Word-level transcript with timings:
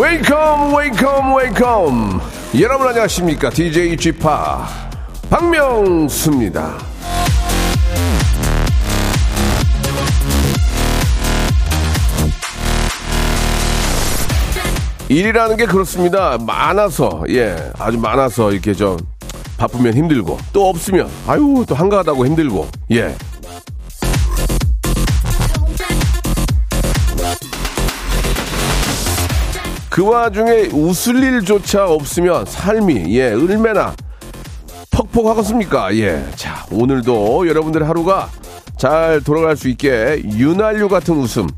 Welcome, 0.00 0.74
welcome, 0.74 1.36
welcome. 1.36 2.20
여러분 2.58 2.88
안녕하십니까? 2.88 3.50
DJ 3.50 3.94
p 3.98 4.10
박명수입니다. 5.28 6.78
일이라는 15.10 15.58
게 15.58 15.66
그렇습니다. 15.66 16.38
많아서, 16.38 17.22
예, 17.28 17.54
아주 17.78 17.98
많아서 17.98 18.52
이렇게 18.52 18.72
좀 18.72 18.96
바쁘면 19.58 19.92
힘들고, 19.92 20.38
또 20.54 20.70
없으면, 20.70 21.10
아유, 21.26 21.62
또 21.68 21.74
한가하다고 21.74 22.24
힘들고, 22.24 22.68
예. 22.92 23.14
그 29.90 30.08
와중에 30.08 30.68
웃을 30.72 31.22
일조차 31.22 31.86
없으면 31.88 32.46
삶이, 32.46 33.14
예, 33.16 33.32
얼마나 33.32 33.92
퍽퍽하겠습니까? 34.90 35.94
예. 35.96 36.24
자, 36.36 36.64
오늘도 36.70 37.48
여러분들의 37.48 37.86
하루가 37.86 38.28
잘 38.78 39.20
돌아갈 39.20 39.56
수 39.56 39.68
있게 39.68 40.22
윤활유 40.24 40.88
같은 40.88 41.16
웃음. 41.16 41.48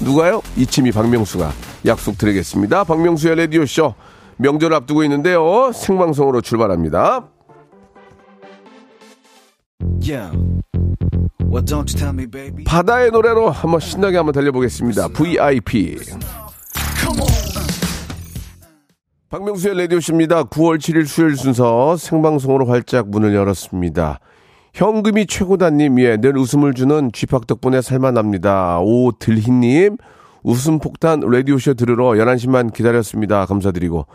누가요? 0.00 0.42
이치미 0.56 0.90
박명수가 0.90 1.52
약속드리겠습니다. 1.86 2.84
박명수의 2.84 3.36
라디오 3.36 3.64
쇼 3.66 3.94
명절 4.36 4.74
앞두고 4.74 5.04
있는데요. 5.04 5.70
생방송으로 5.72 6.40
출발합니다. 6.40 7.28
Yeah. 10.02 10.36
Well, 11.40 11.64
don't 11.64 11.88
you 11.90 11.96
tell 11.96 12.12
me, 12.14 12.26
baby. 12.26 12.64
바다의 12.64 13.10
노래로 13.10 13.50
한번 13.50 13.80
신나게 13.80 14.16
한번 14.16 14.32
달려보겠습니다. 14.32 15.08
VIP. 15.08 15.96
박명수의 19.30 19.78
라디오쇼입니다. 19.78 20.42
9월 20.44 20.78
7일 20.78 21.06
수요일 21.06 21.36
순서 21.36 21.96
생방송으로 21.96 22.66
활짝 22.66 23.10
문을 23.10 23.32
열었습니다. 23.32 24.18
현금이 24.74 25.26
최고다님, 25.26 26.00
예, 26.00 26.16
늘 26.16 26.36
웃음을 26.36 26.74
주는 26.74 27.12
쥐팍 27.12 27.46
덕분에 27.46 27.80
살만합니다. 27.80 28.80
오들희님, 28.80 29.98
웃음 30.42 30.80
폭탄 30.80 31.20
라디오쇼 31.20 31.74
들으러 31.74 32.06
11시만 32.06 32.72
기다렸습니다. 32.72 33.46
감사드리고. 33.46 34.06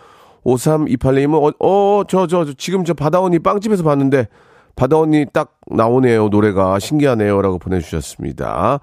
5328님은, 0.43 1.41
어, 1.61 1.65
어, 1.65 2.03
저, 2.09 2.27
저, 2.27 2.43
저, 2.43 2.51
지금 2.51 2.83
저 2.83 2.93
바다 2.93 3.21
언니 3.21 3.39
빵집에서 3.39 3.83
봤는데, 3.83 4.27
바다 4.75 4.99
언니 4.99 5.25
딱 5.31 5.57
나오네요. 5.67 6.27
노래가 6.27 6.77
신기하네요. 6.77 7.41
라고 7.41 7.57
보내주셨습니다. 7.57 8.81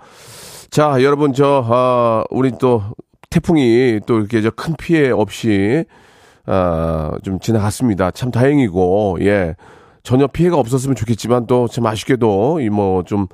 자, 0.70 1.03
여러분, 1.03 1.34
저, 1.34 1.62
아, 1.69 2.25
우리 2.30 2.53
또 2.58 2.83
태풍이 3.28 4.00
또 4.06 4.19
이렇게 4.19 4.41
저 4.41 4.50
큰 4.50 4.75
피해 4.78 5.10
없이, 5.10 5.84
아, 6.46 7.12
좀 7.22 7.38
지나갔습니다. 7.40 8.10
참 8.10 8.30
다행이고, 8.30 9.18
예. 9.22 9.54
전혀 10.02 10.26
피해가 10.26 10.56
없었으면 10.58 10.96
좋겠지만 10.96 11.46
또 11.46 11.68
참 11.68 11.86
아쉽게도 11.86 12.60
이 12.60 12.66
뭐 12.70 13.04
좀 13.04 13.28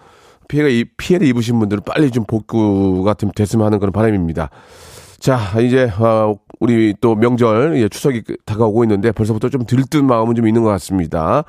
피해가 0.48 0.68
이 0.68 0.84
피해를 0.96 1.26
입으신 1.26 1.58
분들은 1.58 1.82
빨리 1.84 2.10
좀 2.10 2.24
복구가 2.24 3.14
좀 3.14 3.30
됐으면 3.32 3.66
하는 3.66 3.78
그런 3.78 3.92
바람입니다. 3.92 4.50
자 5.18 5.38
이제 5.60 5.90
어, 5.98 6.36
우리 6.60 6.94
또 7.00 7.14
명절 7.14 7.80
예, 7.80 7.88
추석이 7.88 8.22
다가오고 8.44 8.84
있는데 8.84 9.12
벌써부터 9.12 9.48
좀 9.48 9.64
들뜬 9.64 10.06
마음은 10.06 10.34
좀 10.34 10.46
있는 10.48 10.62
것 10.62 10.70
같습니다. 10.70 11.44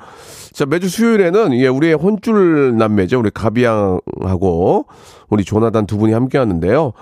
자 0.52 0.66
매주 0.66 0.88
수요일에는 0.88 1.58
예 1.58 1.66
우리의 1.66 1.94
혼줄 1.94 2.76
남매죠 2.76 3.18
우리 3.18 3.30
가비양하고 3.30 4.86
우리 5.28 5.44
조나단 5.44 5.86
두 5.86 5.98
분이 5.98 6.12
함께 6.12 6.38
하는데요. 6.38 6.92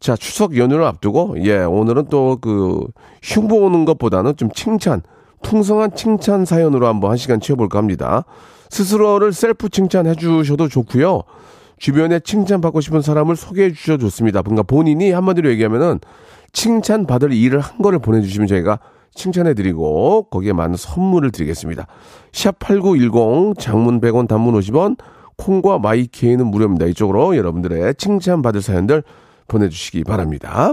자 0.00 0.16
추석 0.16 0.56
연휴를 0.56 0.84
앞두고 0.84 1.36
예 1.44 1.58
오늘은 1.58 2.06
또 2.10 2.38
그 2.40 2.86
흉보 3.22 3.64
오는 3.64 3.84
것보다는 3.84 4.36
좀 4.36 4.50
칭찬 4.50 5.02
풍성한 5.42 5.94
칭찬 5.94 6.44
사연으로 6.44 6.86
한번 6.86 7.10
한 7.10 7.16
시간 7.16 7.40
채워볼까 7.40 7.78
합니다. 7.78 8.24
스스로를 8.70 9.32
셀프 9.32 9.68
칭찬해 9.68 10.14
주셔도 10.14 10.68
좋고요. 10.68 11.22
주변에 11.78 12.20
칭찬받고 12.20 12.80
싶은 12.80 13.02
사람을 13.02 13.36
소개해 13.36 13.72
주셔도 13.72 14.06
좋습니다. 14.06 14.42
뭔가 14.42 14.62
본인이 14.62 15.10
한마디로 15.10 15.50
얘기하면은 15.50 16.00
칭찬받을 16.54 17.32
일을 17.32 17.60
한 17.60 17.82
거를 17.82 17.98
보내주시면 17.98 18.46
저희가 18.46 18.78
칭찬해 19.14 19.54
드리고 19.54 20.28
거기에 20.30 20.52
맞는 20.52 20.76
선물을 20.76 21.30
드리겠습니다. 21.30 21.86
샵 22.32 22.58
8910 22.58 23.58
장문 23.58 24.00
100원 24.00 24.26
단문 24.26 24.54
50원 24.54 24.96
콩과 25.36 25.78
마이케이는 25.78 26.46
무료입니다. 26.46 26.86
이쪽으로 26.86 27.36
여러분들의 27.36 27.94
칭찬받을 27.96 28.62
사연들 28.62 29.02
보내주시기 29.46 30.04
바랍니다. 30.04 30.72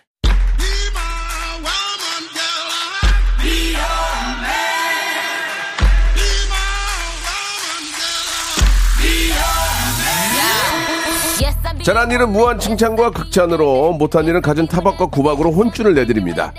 잘한 11.83 12.11
일은 12.11 12.31
무한 12.31 12.59
칭찬과 12.59 13.09
극찬으로 13.11 13.93
못한 13.93 14.25
일은 14.25 14.41
갖은 14.41 14.67
타박과 14.67 15.07
구박으로 15.07 15.51
혼쭐을 15.51 15.95
내드립니다. 15.95 16.53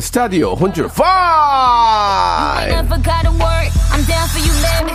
스타디오 0.00 0.54
혼쭐 0.54 0.88
5! 0.88 1.04
Never 2.66 3.00
gotta 3.02 3.30
work, 3.38 3.70
I'm 3.92 4.02
down 4.06 4.26
for 4.30 4.42
you, 4.42 4.50
baby. 4.66 4.94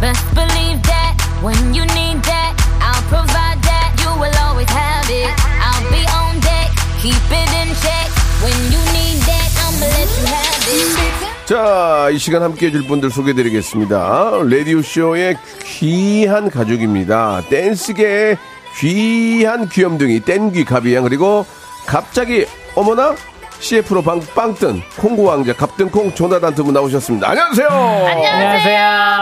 Best 0.00 0.24
believe 0.34 0.80
that 0.88 1.12
when 1.42 1.74
you 1.74 1.84
need 1.92 2.22
that, 2.24 2.56
I'll 2.80 3.04
provide 3.12 3.60
that. 3.60 3.92
You 4.00 4.08
will 4.16 4.32
always 4.40 4.70
have 4.72 5.10
it. 5.12 5.28
I'll 5.60 5.84
be 5.92 6.00
on 6.08 6.40
deck, 6.40 6.72
keep 7.02 7.20
it 7.28 7.50
in 7.60 7.74
check. 7.84 8.08
When 8.40 8.56
you 8.72 8.80
need 8.96 9.20
that, 9.28 9.52
I'ma 9.68 9.84
let 9.84 10.08
you 10.16 10.24
have 10.32 10.64
it. 10.72 11.44
자, 11.44 12.08
이 12.10 12.18
시간 12.18 12.42
함께 12.42 12.68
해줄 12.68 12.86
분들 12.86 13.10
소개해드리겠습니다. 13.10 14.30
라디오쇼의 14.48 15.36
귀한 15.64 16.48
가족입니다. 16.48 17.42
댄스계의 17.50 18.38
귀한 18.78 19.68
귀염둥이, 19.68 20.20
땡귀 20.20 20.64
가비양, 20.64 21.04
그리고 21.04 21.46
갑자기, 21.86 22.46
어머나? 22.74 23.14
CF로 23.60 24.02
방, 24.02 24.20
빵뜬, 24.34 24.82
콩고 24.98 25.22
왕자, 25.22 25.54
갑등콩 25.54 26.12
조나단 26.12 26.54
두 26.54 26.64
분 26.64 26.74
나오셨습니다. 26.74 27.30
안녕하세요! 27.30 27.68
안녕하세요. 27.68 28.78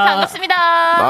반갑습니다. 0.07 0.55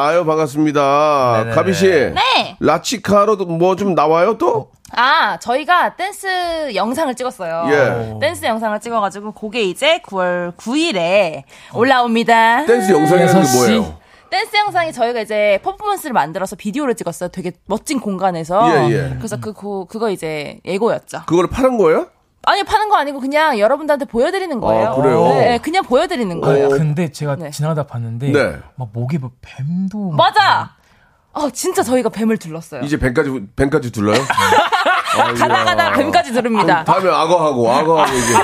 아유, 0.04 0.24
반갑습니다. 0.26 1.46
가비 1.54 1.72
씨. 1.72 1.86
네. 1.86 2.56
라치카로도 2.60 3.46
뭐 3.46 3.76
좀 3.76 3.94
나와요, 3.94 4.36
또? 4.38 4.70
아, 4.94 5.38
저희가 5.38 5.96
댄스 5.96 6.74
영상을 6.74 7.14
찍었어요. 7.14 7.64
예. 7.70 8.18
댄스 8.20 8.44
영상을 8.44 8.78
찍어가지고, 8.80 9.32
그게 9.32 9.62
이제 9.62 10.00
9월 10.04 10.54
9일에 10.56 11.44
올라옵니다. 11.72 12.66
댄스 12.66 12.92
영상이라는 12.92 13.42
게 13.44 13.56
뭐예요? 13.56 14.01
댄스 14.32 14.56
영상이 14.56 14.94
저희가 14.94 15.20
이제 15.20 15.60
퍼포먼스를 15.62 16.14
만들어서 16.14 16.56
비디오를 16.56 16.94
찍었어요. 16.94 17.28
되게 17.28 17.52
멋진 17.66 18.00
공간에서. 18.00 18.88
예, 18.90 18.90
예. 18.90 19.14
그래서 19.18 19.36
그, 19.38 19.52
그, 19.52 19.84
그거 19.84 20.08
이제 20.08 20.58
예고였죠. 20.64 21.24
그걸 21.26 21.48
파는 21.48 21.76
거예요? 21.76 22.06
아니, 22.44 22.64
파는 22.64 22.88
거 22.88 22.96
아니고 22.96 23.20
그냥 23.20 23.58
여러분들한테 23.58 24.06
보여드리는 24.06 24.58
거예요. 24.58 24.88
아, 24.88 24.94
그래요? 24.94 25.22
네, 25.28 25.50
네, 25.50 25.58
그냥 25.58 25.84
보여드리는 25.84 26.40
거예요. 26.40 26.70
근데 26.70 27.12
제가 27.12 27.36
네. 27.36 27.50
지나가다 27.50 27.86
봤는데 27.86 28.32
네. 28.32 28.56
막 28.76 28.88
목에 28.94 29.18
뭐 29.18 29.32
뱀도 29.42 30.12
막 30.12 30.16
맞아! 30.16 30.76
어, 31.34 31.50
진짜 31.50 31.82
저희가 31.82 32.08
뱀을 32.08 32.38
둘렀어요. 32.38 32.80
이제 32.82 32.98
뱀까지, 32.98 33.30
뱀까지 33.54 33.92
둘러요? 33.92 34.16
가다 35.16 35.64
가다 35.64 35.92
뱀까지 35.92 36.32
들읍니다. 36.32 36.84
다음에 36.84 37.10
악어하고, 37.10 37.70
악어하고 37.70 38.12
이제. 38.16 38.34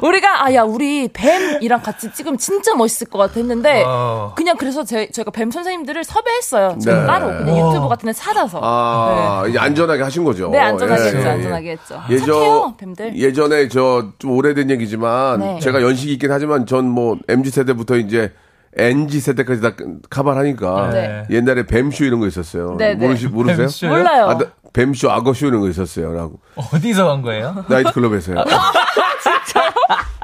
우리가 0.06 0.44
아야 0.44 0.62
우리 0.62 1.08
뱀이랑 1.12 1.82
같이 1.82 2.12
찍으면 2.12 2.38
진짜 2.38 2.74
멋있을 2.74 3.08
것 3.10 3.18
같아 3.18 3.34
했는데 3.36 3.82
어. 3.86 4.32
그냥 4.36 4.56
그래서 4.58 4.84
제, 4.84 5.10
저희가 5.10 5.30
뱀 5.30 5.50
선생님들을 5.50 6.04
섭외했어요. 6.04 6.76
네. 6.84 7.06
따로 7.06 7.28
그냥 7.28 7.68
유튜브 7.68 7.88
같은 7.88 8.06
데 8.06 8.12
찾아서. 8.12 8.60
아, 8.62 9.44
이제 9.48 9.58
안전하게 9.58 10.02
하신 10.02 10.24
거죠? 10.24 10.48
네, 10.50 10.58
네, 10.58 10.64
안전하게 10.64 11.02
예, 11.02 11.06
했죠. 11.06 11.18
예, 11.18 11.22
예. 11.24 11.28
안전하게 11.30 11.70
했죠. 11.72 12.00
예전 12.10 12.26
착해요 12.26 12.74
뱀들. 12.78 13.16
예전에 13.18 13.68
저 13.68 14.00
좀 14.18 14.32
오래된 14.32 14.70
얘기지만 14.70 15.40
네. 15.40 15.58
제가 15.60 15.82
연식이 15.82 16.12
있긴 16.14 16.30
하지만 16.32 16.66
전 16.66 16.90
뭐 16.90 17.16
MZ 17.28 17.50
세대부터 17.50 17.96
이제 17.96 18.32
NG 18.76 19.20
세대까지 19.20 19.60
다 19.60 19.72
카바하니까 20.10 20.90
네. 20.90 21.22
옛날에 21.30 21.66
뱀쇼 21.66 22.04
이런 22.04 22.20
거 22.20 22.26
있었어요. 22.26 22.76
네, 22.78 22.94
네. 22.94 23.06
모르시, 23.06 23.26
모르세요? 23.28 23.58
뱀쇼요? 23.66 23.90
몰라요. 23.90 24.24
아, 24.28 24.38
나- 24.38 24.46
뱀쇼, 24.72 25.10
악어쇼 25.10 25.46
이런 25.46 25.60
거 25.60 25.68
있었어요. 25.68 26.12
라고. 26.12 26.34
어디서 26.72 27.06
간 27.06 27.22
거예요? 27.22 27.64
나이트클럽에서요. 27.68 28.44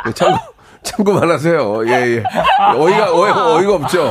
예, 0.08 0.12
참고, 0.12 0.38
참고만 0.82 1.28
하세요. 1.30 1.82
예, 1.88 1.90
예. 2.18 2.22
어이가, 2.76 3.10
어이, 3.12 3.30
어이가 3.58 3.74
없죠? 3.74 4.02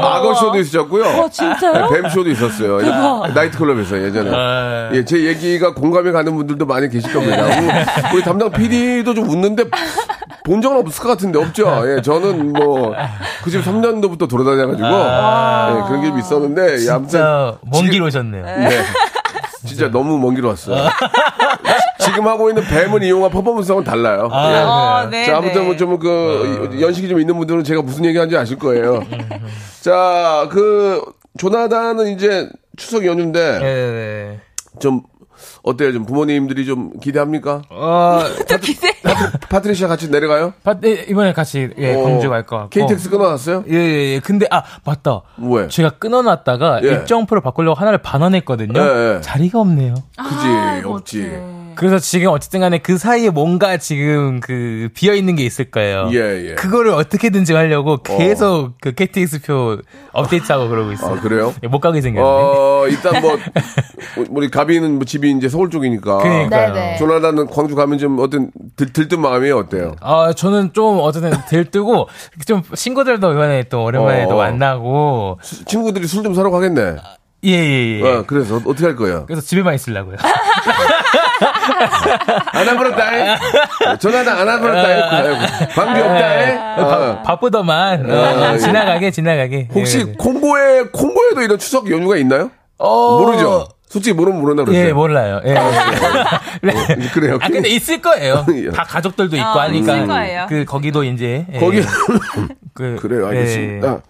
악어쇼도 0.00 0.58
있었고요. 0.60 1.04
와, 1.22 1.28
진짜요? 1.28 1.90
네, 1.90 2.02
뱀쇼도 2.02 2.30
있었어요. 2.30 3.26
나이트클럽에서 3.34 4.00
예전에. 4.00 4.30
아. 4.32 4.90
예, 4.92 5.04
제 5.04 5.24
얘기가 5.24 5.74
공감이 5.74 6.12
가는 6.12 6.34
분들도 6.36 6.64
많이 6.66 6.88
계실 6.88 7.12
겁니다. 7.12 7.44
우리, 7.44 8.14
우리 8.16 8.22
담당 8.22 8.50
PD도 8.52 9.12
좀 9.14 9.28
웃는데 9.28 9.64
본 10.44 10.60
적은 10.62 10.78
없을 10.78 11.02
것 11.02 11.08
같은데 11.08 11.40
없죠. 11.40 11.82
예, 11.96 12.00
저는 12.02 12.52
뭐 12.52 12.94
93년도부터 13.42 14.28
돌아다녀가지고 14.28 14.86
예, 14.86 15.88
그런 15.88 16.00
게좀 16.02 16.18
있었는데 16.20 16.84
예, 16.86 16.90
아무튼 16.90 17.08
진짜 17.08 17.58
먼길 17.62 17.92
지금- 17.94 18.06
오셨네요. 18.06 18.44
네. 18.44 18.68
진짜 19.66 19.90
너무 19.90 20.18
먼 20.18 20.34
길 20.34 20.44
왔어요. 20.44 20.88
지금 22.00 22.26
하고 22.26 22.48
있는 22.50 22.62
뱀을 22.64 23.02
이용한 23.02 23.30
퍼포먼스하고는 23.30 23.84
달라요. 23.88 24.28
예. 24.30 24.36
어, 24.62 25.08
네, 25.10 25.24
자, 25.26 25.38
아무튼 25.38 25.62
네. 25.62 25.66
뭐좀 25.66 25.98
그 25.98 26.78
연식이 26.80 27.08
좀 27.08 27.20
있는 27.20 27.36
분들은 27.38 27.64
제가 27.64 27.82
무슨 27.82 28.04
얘기하는지 28.04 28.36
아실 28.36 28.58
거예요. 28.58 29.02
자, 29.80 30.46
그 30.50 31.02
조나단은 31.38 32.08
이제 32.08 32.48
추석 32.76 33.06
연휴인데 33.06 33.58
네, 33.58 33.60
네. 33.64 34.40
좀 34.80 35.02
어때요? 35.64 35.92
좀 35.92 36.04
부모님들이 36.04 36.66
좀 36.66 36.90
기대합니까? 37.00 37.62
어, 37.70 38.20
또 38.46 38.56
기대. 38.60 38.92
파트리샤 39.48 39.88
같이 39.88 40.10
내려가요? 40.10 40.52
바- 40.62 40.78
네, 40.78 41.06
이번에 41.08 41.32
같이 41.32 41.70
예, 41.78 41.94
어, 41.94 42.02
광주 42.02 42.28
갈것 42.28 42.50
같고. 42.50 42.68
KTX 42.70 43.08
끊어놨어요? 43.10 43.64
예, 43.70 43.74
예, 43.74 44.14
예. 44.14 44.20
근데, 44.20 44.46
아, 44.50 44.62
맞다. 44.84 45.22
왜? 45.38 45.68
제가 45.68 45.90
끊어놨다가 45.98 46.80
예. 46.84 46.88
일정표를 46.88 47.42
바꾸려고 47.42 47.80
하나를 47.80 47.98
반환했거든요. 47.98 48.78
예, 48.78 49.16
예. 49.16 49.20
자리가 49.22 49.58
없네요. 49.60 49.94
그지, 50.18 50.86
없지. 50.86 51.64
그래서 51.76 51.98
지금 51.98 52.28
어쨌든 52.28 52.60
간에 52.60 52.78
그 52.78 52.96
사이에 52.98 53.30
뭔가 53.30 53.78
지금 53.78 54.38
그 54.38 54.90
비어 54.94 55.12
있는 55.12 55.34
게 55.34 55.44
있을 55.44 55.72
거예요. 55.72 56.08
예, 56.12 56.50
예. 56.50 56.54
그거를 56.54 56.92
어떻게든지 56.92 57.52
하려고 57.52 57.96
계속 57.96 58.74
그 58.80 58.92
KTX 58.92 59.42
표 59.42 59.78
업데이트하고 60.12 60.68
그러고 60.68 60.92
있어요. 60.92 61.16
아, 61.16 61.20
그래요? 61.20 61.52
예, 61.64 61.66
못 61.66 61.80
가게 61.80 62.00
생겼네. 62.00 62.24
어, 62.24 62.86
일단 62.88 63.20
뭐, 63.20 63.36
우리 64.30 64.50
가비는 64.50 64.92
뭐 64.94 65.04
집이 65.04 65.32
이제 65.32 65.48
서울 65.54 65.70
쪽이니까. 65.70 66.18
그러니까요. 66.18 66.72
네네. 66.74 66.96
조나단은 66.96 67.46
광주 67.46 67.76
가면 67.76 67.98
좀 67.98 68.18
어떤 68.18 68.50
들, 68.74 68.92
들뜬 68.92 69.20
마음이 69.20 69.50
어때요? 69.52 69.94
아, 70.00 70.32
저는 70.36 70.72
좀 70.72 70.98
어쨌든 71.00 71.32
들뜨고 71.48 72.08
좀 72.46 72.62
친구들도 72.74 73.32
이번에 73.32 73.62
또 73.68 73.84
오랜만에 73.84 74.24
어. 74.24 74.28
또 74.28 74.36
만나고 74.36 75.38
수- 75.42 75.64
친구들이 75.64 76.08
술 76.08 76.24
좀 76.24 76.34
사러 76.34 76.50
가겠네. 76.50 76.96
예, 77.44 77.50
예, 77.50 78.00
예. 78.00 78.02
어, 78.02 78.24
그래서 78.26 78.56
어떻게 78.56 78.86
할 78.86 78.96
거야? 78.96 79.24
그래서 79.26 79.42
집에만 79.42 79.74
있으려고요. 79.74 80.16
안 82.52 82.66
와버렸다. 82.68 83.96
조나단 83.98 84.38
안 84.38 84.48
와버렸다. 84.48 85.68
광주 85.74 86.00
없다. 86.02 86.74
어. 86.78 87.22
바쁘더만 87.22 88.10
어, 88.10 88.14
어, 88.14 88.52
예. 88.54 88.58
지나가게 88.58 89.10
지나가게. 89.10 89.68
혹시 89.74 90.00
예. 90.00 90.12
콩고에, 90.16 90.84
콩고에도 90.92 91.42
이런 91.42 91.58
추석 91.58 91.90
연휴가 91.90 92.16
있나요? 92.16 92.50
어, 92.78 93.18
모르죠? 93.20 93.68
솔직히 93.94 94.12
모르면 94.12 94.40
모른다 94.40 94.64
그랬어요. 94.64 94.88
예, 94.88 94.92
몰라요. 94.92 95.40
예. 95.44 95.54
네. 96.62 97.08
그래요. 97.12 97.38
아 97.40 97.48
근데 97.48 97.68
있을 97.68 98.02
거예요. 98.02 98.44
예. 98.52 98.70
다 98.70 98.82
가족들도 98.82 99.36
있고 99.36 99.46
어, 99.46 99.60
하니까 99.60 99.94
있을 99.94 100.06
거예요. 100.08 100.46
그 100.48 100.64
거기도 100.64 101.04
이제 101.04 101.46
예. 101.52 101.60
거기, 101.60 101.80
그, 102.74 102.96
그래요. 103.00 103.26
예. 103.26 103.28
알겠습니다. 103.28 104.00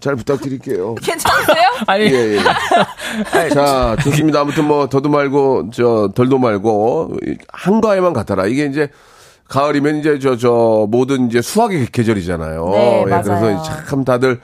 잘 0.00 0.16
부탁드릴게요. 0.16 0.96
괜찮으세요? 1.00 1.68
아니 1.86 2.06
예, 2.06 2.36
예. 2.36 3.48
자, 3.50 3.96
좋습니다. 4.02 4.40
아무튼 4.40 4.64
뭐, 4.64 4.88
더도 4.88 5.08
말고, 5.08 5.70
저, 5.72 6.10
덜도 6.14 6.38
말고, 6.38 7.12
이 7.24 7.36
한가에만 7.52 8.12
같아라. 8.12 8.46
이게 8.46 8.66
이제, 8.66 8.90
가을이면 9.48 9.96
이제 9.96 10.18
저, 10.18 10.36
저, 10.36 10.86
모든 10.90 11.28
이제 11.28 11.40
수학의 11.40 11.86
계절이잖아요. 11.86 12.68
네, 12.70 13.02
예, 13.06 13.10
맞아요. 13.10 13.22
그래서 13.22 13.62
참 13.88 14.04
다들 14.04 14.40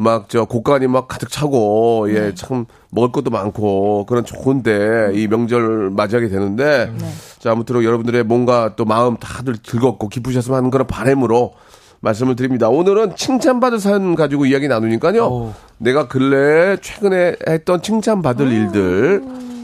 막 0.00 0.30
저, 0.30 0.46
곳간이 0.46 0.86
막 0.86 1.08
가득 1.08 1.30
차고, 1.30 2.06
네. 2.08 2.14
예, 2.14 2.34
참 2.34 2.64
먹을 2.90 3.12
것도 3.12 3.28
많고, 3.30 4.06
그런 4.06 4.24
좋은데, 4.24 5.10
이 5.12 5.28
명절 5.28 5.90
맞이하게 5.90 6.28
되는데, 6.28 6.90
네. 6.98 7.08
자, 7.38 7.52
아무쪼록 7.52 7.84
여러분들의 7.84 8.24
뭔가 8.24 8.74
또 8.76 8.86
마음 8.86 9.18
다들 9.18 9.58
즐겁고 9.58 10.08
기쁘셨으면 10.08 10.56
하는 10.56 10.70
그런 10.70 10.86
바람으로 10.86 11.52
말씀을 12.00 12.34
드립니다. 12.34 12.70
오늘은 12.70 13.14
칭찬받을 13.14 13.78
사연 13.78 14.14
가지고 14.14 14.46
이야기 14.46 14.68
나누니까요. 14.68 15.22
오. 15.26 15.52
내가 15.76 16.08
근래 16.08 16.78
최근에 16.78 17.36
했던 17.46 17.82
칭찬받을 17.82 18.46
음. 18.46 18.52
일들 18.52 19.22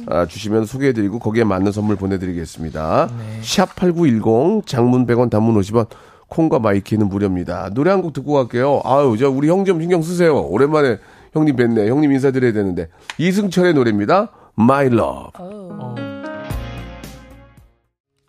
아, 0.08 0.26
주시면 0.26 0.66
소개해드리고 0.66 1.18
거기에 1.18 1.44
맞는 1.44 1.72
선물 1.72 1.96
보내드리겠습니다. 1.96 3.08
네. 3.18 3.40
샵8910 3.40 4.66
장문 4.66 5.06
100원 5.06 5.30
단문 5.30 5.58
50원 5.58 5.86
콩과 6.28 6.58
my 6.58 6.73
K는 6.73 7.08
무료입니다. 7.08 7.70
노래 7.74 7.90
한 7.90 8.02
곡 8.02 8.12
듣고 8.12 8.32
갈게요. 8.34 8.80
아유 8.84 9.16
저 9.18 9.30
우리 9.30 9.48
형 9.48 9.64
좀 9.64 9.80
신경 9.80 10.02
쓰세요. 10.02 10.40
오랜만에 10.40 10.98
형님 11.32 11.56
뵀네. 11.56 11.86
형님 11.88 12.12
인사드려야 12.12 12.52
되는데 12.52 12.88
이승철의 13.18 13.74
노래입니다. 13.74 14.30
My 14.58 14.86
Love. 14.86 15.30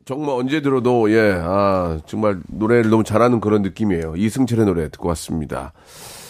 정말 0.06 0.36
언제 0.38 0.62
들어도 0.62 1.12
예, 1.12 1.38
아, 1.44 2.00
정말 2.06 2.40
노래를 2.48 2.90
너무 2.90 3.04
잘하는 3.04 3.42
그런 3.42 3.62
느낌이에요. 3.62 4.16
이승철의 4.16 4.66
노래 4.66 4.90
듣고 4.90 5.10
왔습니다. 5.10 5.74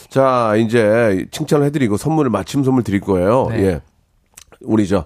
자, 0.09 0.55
이제 0.55 1.27
칭찬을 1.29 1.65
해드리고 1.67 1.97
선물을 1.97 2.31
맞춤 2.31 2.63
선물 2.63 2.81
드릴 2.83 3.01
거예요. 3.01 3.47
네. 3.51 3.63
예. 3.63 3.81
우리 4.61 4.87
저, 4.87 5.05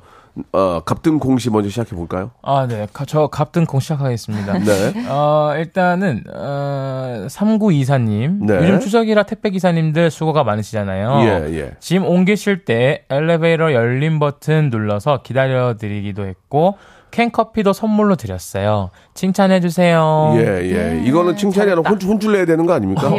어, 0.53 0.79
갑등 0.85 1.19
공시 1.19 1.49
먼저 1.49 1.69
시작해 1.69 1.95
볼까요? 1.95 2.31
아, 2.41 2.65
네. 2.67 2.87
가- 2.93 3.05
저 3.05 3.27
갑등공 3.27 3.79
시작하겠습니다. 3.81 4.59
네. 4.59 5.07
어, 5.09 5.53
일단은, 5.57 6.23
어, 6.33 7.25
3924님. 7.27 8.45
네. 8.45 8.55
요즘 8.57 8.79
추석이라 8.79 9.23
택배기사님들 9.23 10.09
수고가 10.09 10.43
많으시잖아요. 10.43 11.21
예, 11.51 11.57
예. 11.59 11.71
짐 11.79 12.05
옮기실 12.05 12.63
때 12.65 13.03
엘리베이터 13.09 13.73
열림 13.73 14.19
버튼 14.19 14.69
눌러서 14.69 15.21
기다려드리기도 15.23 16.25
했고, 16.25 16.77
캔커피도 17.11 17.73
선물로 17.73 18.15
드렸어요. 18.15 18.89
칭찬해주세요. 19.13 20.33
예, 20.37 20.41
예. 20.63 21.01
이거는 21.05 21.35
칭찬이 21.35 21.69
아니라 21.71 21.89
혼줄, 21.89 22.09
혼줄 22.09 22.31
내야 22.33 22.45
되는 22.45 22.65
거 22.65 22.71
아닙니까? 22.73 23.09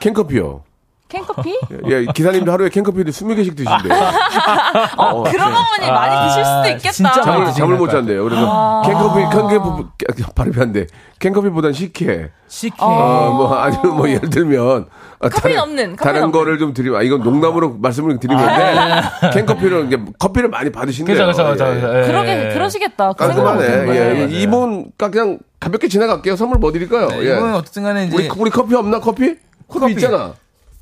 캔커피요. 0.00 0.62
캔커피? 1.08 1.60
예, 1.90 2.06
기사님도 2.06 2.50
하루에 2.50 2.68
캔커피를 2.70 3.12
20개씩 3.12 3.56
드신대요. 3.56 3.92
어, 4.96 5.22
그런 5.22 5.48
어머니 5.48 5.90
많이 5.90 6.28
드실 6.28 6.44
수도 6.44 6.68
있겠다. 6.68 6.90
진짜 6.92 7.20
잠을, 7.22 7.52
잠을 7.52 7.76
못. 7.76 7.88
잔대요. 7.88 8.24
그래서 8.24 8.82
캔커피, 8.84 9.20
캔커피, 9.30 10.24
발음이 10.34 10.56
안 10.60 10.72
돼. 10.72 10.86
캔커피보단 11.20 11.72
식혜. 11.72 12.30
식혜. 12.48 12.76
어, 12.80 13.32
뭐, 13.36 13.54
아니면 13.54 13.96
뭐, 13.96 14.08
예를 14.08 14.30
들면. 14.30 14.86
아, 15.20 15.28
커피는 15.28 15.60
없는, 15.60 15.96
다른 15.96 16.24
없는. 16.24 16.32
거를 16.32 16.58
좀 16.58 16.74
드리면, 16.74 16.98
아, 16.98 17.02
이건 17.02 17.22
농담으로 17.22 17.76
말씀을 17.78 18.18
드리는데, 18.18 19.02
캔커피를, 19.32 19.86
이제 19.86 19.98
커피를 20.18 20.48
많이 20.48 20.70
받으신대요. 20.72 21.26
그죠, 21.26 21.44
그죠, 21.44 21.50
그죠. 21.50 21.64
예. 21.66 22.02
예. 22.02 22.06
그러게 22.06 22.48
그러시겠다. 22.52 23.12
그 23.12 23.26
깔끔하네. 23.26 23.64
예. 23.64 23.84
맞아요. 23.84 24.28
이분, 24.28 24.90
그냥 24.96 25.38
가볍게 25.60 25.88
지나갈게요. 25.88 26.36
선물 26.36 26.58
뭐 26.58 26.72
드릴까요? 26.72 27.08
네, 27.08 27.20
예. 27.20 27.36
이거는 27.36 27.54
어쨌든 27.54 27.84
간에 27.84 28.06
이제. 28.06 28.16
우리, 28.16 28.28
우리 28.36 28.50
커피 28.50 28.74
없나, 28.74 28.98
커피? 29.00 29.36
커피, 29.68 29.80
커피. 29.80 29.92
있잖아. 29.92 30.34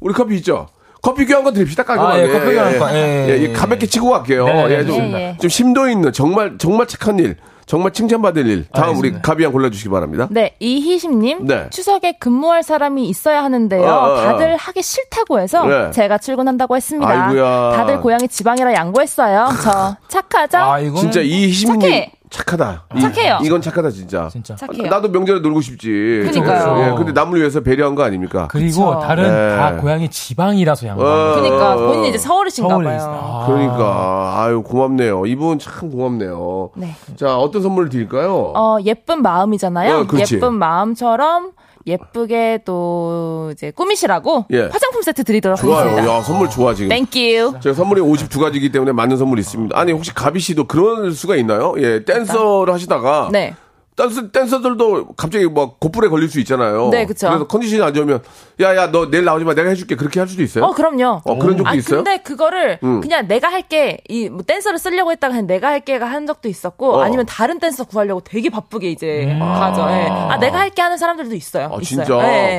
우리 0.02 0.12
커피 0.14 0.36
있죠? 0.36 0.68
커피 1.00 1.26
교환 1.26 1.42
거 1.42 1.52
드립시다, 1.52 1.82
깔끔하게. 1.82 2.20
아, 2.20 2.22
예, 2.22 2.28
커피 2.28 2.54
교환 2.54 2.78
거. 2.78 2.90
예, 2.92 3.26
예, 3.28 3.28
예, 3.28 3.42
예, 3.42 3.52
가볍게 3.52 3.86
치고 3.86 4.10
갈게요. 4.10 4.44
네, 4.46 4.68
네, 4.68 4.74
예, 4.78 4.84
좀, 4.86 4.96
예, 4.96 5.14
예. 5.14 5.36
좀 5.40 5.48
심도 5.50 5.88
있는, 5.88 6.12
정말, 6.12 6.58
정말 6.58 6.86
착한 6.86 7.18
일, 7.18 7.36
정말 7.66 7.92
칭찬받을 7.92 8.46
일. 8.46 8.66
다음 8.72 8.90
우리 8.98 9.08
알겠습니다. 9.08 9.22
가비 9.22 9.44
양 9.44 9.52
골라주시기 9.52 9.88
바랍니다. 9.90 10.28
네, 10.30 10.54
이희심님. 10.60 11.46
네. 11.46 11.66
추석에 11.70 12.12
근무할 12.20 12.62
사람이 12.62 13.08
있어야 13.08 13.42
하는데요. 13.42 13.82
어, 13.82 13.86
어, 13.86 14.12
어. 14.12 14.16
다들 14.22 14.56
하기 14.56 14.82
싫다고 14.82 15.40
해서 15.40 15.64
네. 15.66 15.90
제가 15.90 16.18
출근한다고 16.18 16.76
했습니다. 16.76 17.08
아이고야. 17.08 17.72
다들 17.76 18.00
고향이 18.00 18.28
지방이라 18.28 18.74
양보했어요. 18.74 19.48
저 19.62 19.96
착하죠? 20.08 20.58
아, 20.58 20.78
이거는. 20.78 21.00
진짜 21.00 21.20
이 21.20 21.46
희심님 21.48 21.80
착해. 21.80 22.12
착하다. 22.32 22.84
이- 22.96 23.00
착해요. 23.00 23.38
이 23.42 23.48
건 23.48 23.60
착하다 23.60 23.90
진짜. 23.90 24.28
진짜. 24.32 24.56
착해요. 24.56 24.88
나도 24.88 25.08
명절에 25.10 25.40
놀고 25.40 25.60
싶지. 25.60 25.88
그러니까요. 26.30 26.78
예, 26.92 26.96
근데 26.96 27.12
남을 27.12 27.38
위해서 27.38 27.60
배려한 27.60 27.94
거 27.94 28.02
아닙니까? 28.02 28.48
그리고 28.50 28.86
그쵸. 28.86 29.00
다른 29.00 29.24
네. 29.24 29.56
다 29.56 29.76
고향이 29.76 30.08
지방이라서 30.08 30.86
양보. 30.88 31.04
어. 31.04 31.34
그러니까 31.34 31.74
어. 31.74 31.86
본인이 31.86 32.08
이제 32.08 32.18
서울이신가 32.18 32.68
서울에 32.70 32.86
봐요. 32.86 32.96
있어. 32.96 33.10
아. 33.12 33.46
그러니까 33.46 34.34
아유 34.38 34.62
고맙네요. 34.62 35.26
이분 35.26 35.58
참 35.58 35.90
고맙네요. 35.90 36.70
네. 36.76 36.94
자 37.16 37.36
어떤 37.36 37.62
선물을 37.62 37.90
드릴까요? 37.90 38.52
어, 38.56 38.78
예쁜 38.84 39.22
마음이잖아요. 39.22 39.98
어. 40.00 40.06
예쁜 40.18 40.54
마음처럼 40.54 41.50
예쁘게 41.86 42.60
또 42.64 43.50
이제 43.52 43.70
꾸미시라고 43.70 44.46
예. 44.52 44.62
화장품 44.62 45.02
세트 45.02 45.24
드리도록 45.24 45.58
좋아요. 45.58 45.88
하겠습니다. 45.90 46.14
야 46.14 46.22
선물 46.22 46.48
좋아 46.50 46.74
지금. 46.74 46.88
thank 46.88 47.28
you. 47.28 47.60
제가 47.60 47.74
선물이 47.74 48.00
52가지이기 48.00 48.72
때문에 48.72 48.92
맞는 48.92 49.16
선물이 49.16 49.40
있습니다. 49.40 49.78
아니 49.78 49.92
혹시 49.92 50.14
가비 50.14 50.40
씨도 50.40 50.64
그런 50.66 51.12
수가 51.12 51.36
있나요? 51.36 51.74
예 51.78 52.04
댄서를 52.04 52.72
하시다가 52.72 53.28
네. 53.32 53.54
댄서, 53.94 54.30
댄서들도 54.30 55.08
갑자기 55.16 55.44
뭐 55.46 55.76
곧불에 55.78 56.08
걸릴 56.08 56.28
수 56.28 56.40
있잖아요. 56.40 56.88
네, 56.90 57.04
그쵸. 57.04 57.28
그래서 57.28 57.46
컨디션이 57.46 57.82
안 57.82 57.92
좋으면 57.92 58.22
야 58.60 58.74
야 58.74 58.90
너 58.90 59.10
내일 59.10 59.24
나오지 59.24 59.44
마 59.44 59.54
내가 59.54 59.68
해줄게 59.68 59.96
그렇게 59.96 60.18
할 60.18 60.28
수도 60.28 60.42
있어요. 60.42 60.64
어, 60.64 60.72
그럼요. 60.72 61.20
어, 61.24 61.38
그런 61.38 61.56
적도 61.56 61.68
아, 61.68 61.74
있어요? 61.74 62.02
근데 62.02 62.18
그거를 62.18 62.78
음. 62.82 63.00
그냥 63.00 63.28
내가 63.28 63.48
할게, 63.48 63.98
이, 64.08 64.28
뭐 64.28 64.42
댄서를 64.42 64.78
쓰려고 64.78 65.10
했다가 65.12 65.32
그냥 65.32 65.46
내가 65.46 65.68
할게가 65.68 66.06
한 66.06 66.26
적도 66.26 66.48
있었고, 66.48 66.94
어. 66.96 67.02
아니면 67.02 67.26
다른 67.26 67.58
댄서 67.58 67.84
구하려고 67.84 68.20
되게 68.22 68.48
바쁘게 68.50 68.90
이제 68.90 69.36
가죠. 69.38 69.82
예. 69.90 70.08
아, 70.10 70.38
내가 70.38 70.58
할게 70.58 70.80
하는 70.82 70.96
사람들도 70.96 71.34
있어요. 71.34 71.64
아, 71.66 71.78
있어요. 71.80 71.82
진짜 71.82 72.04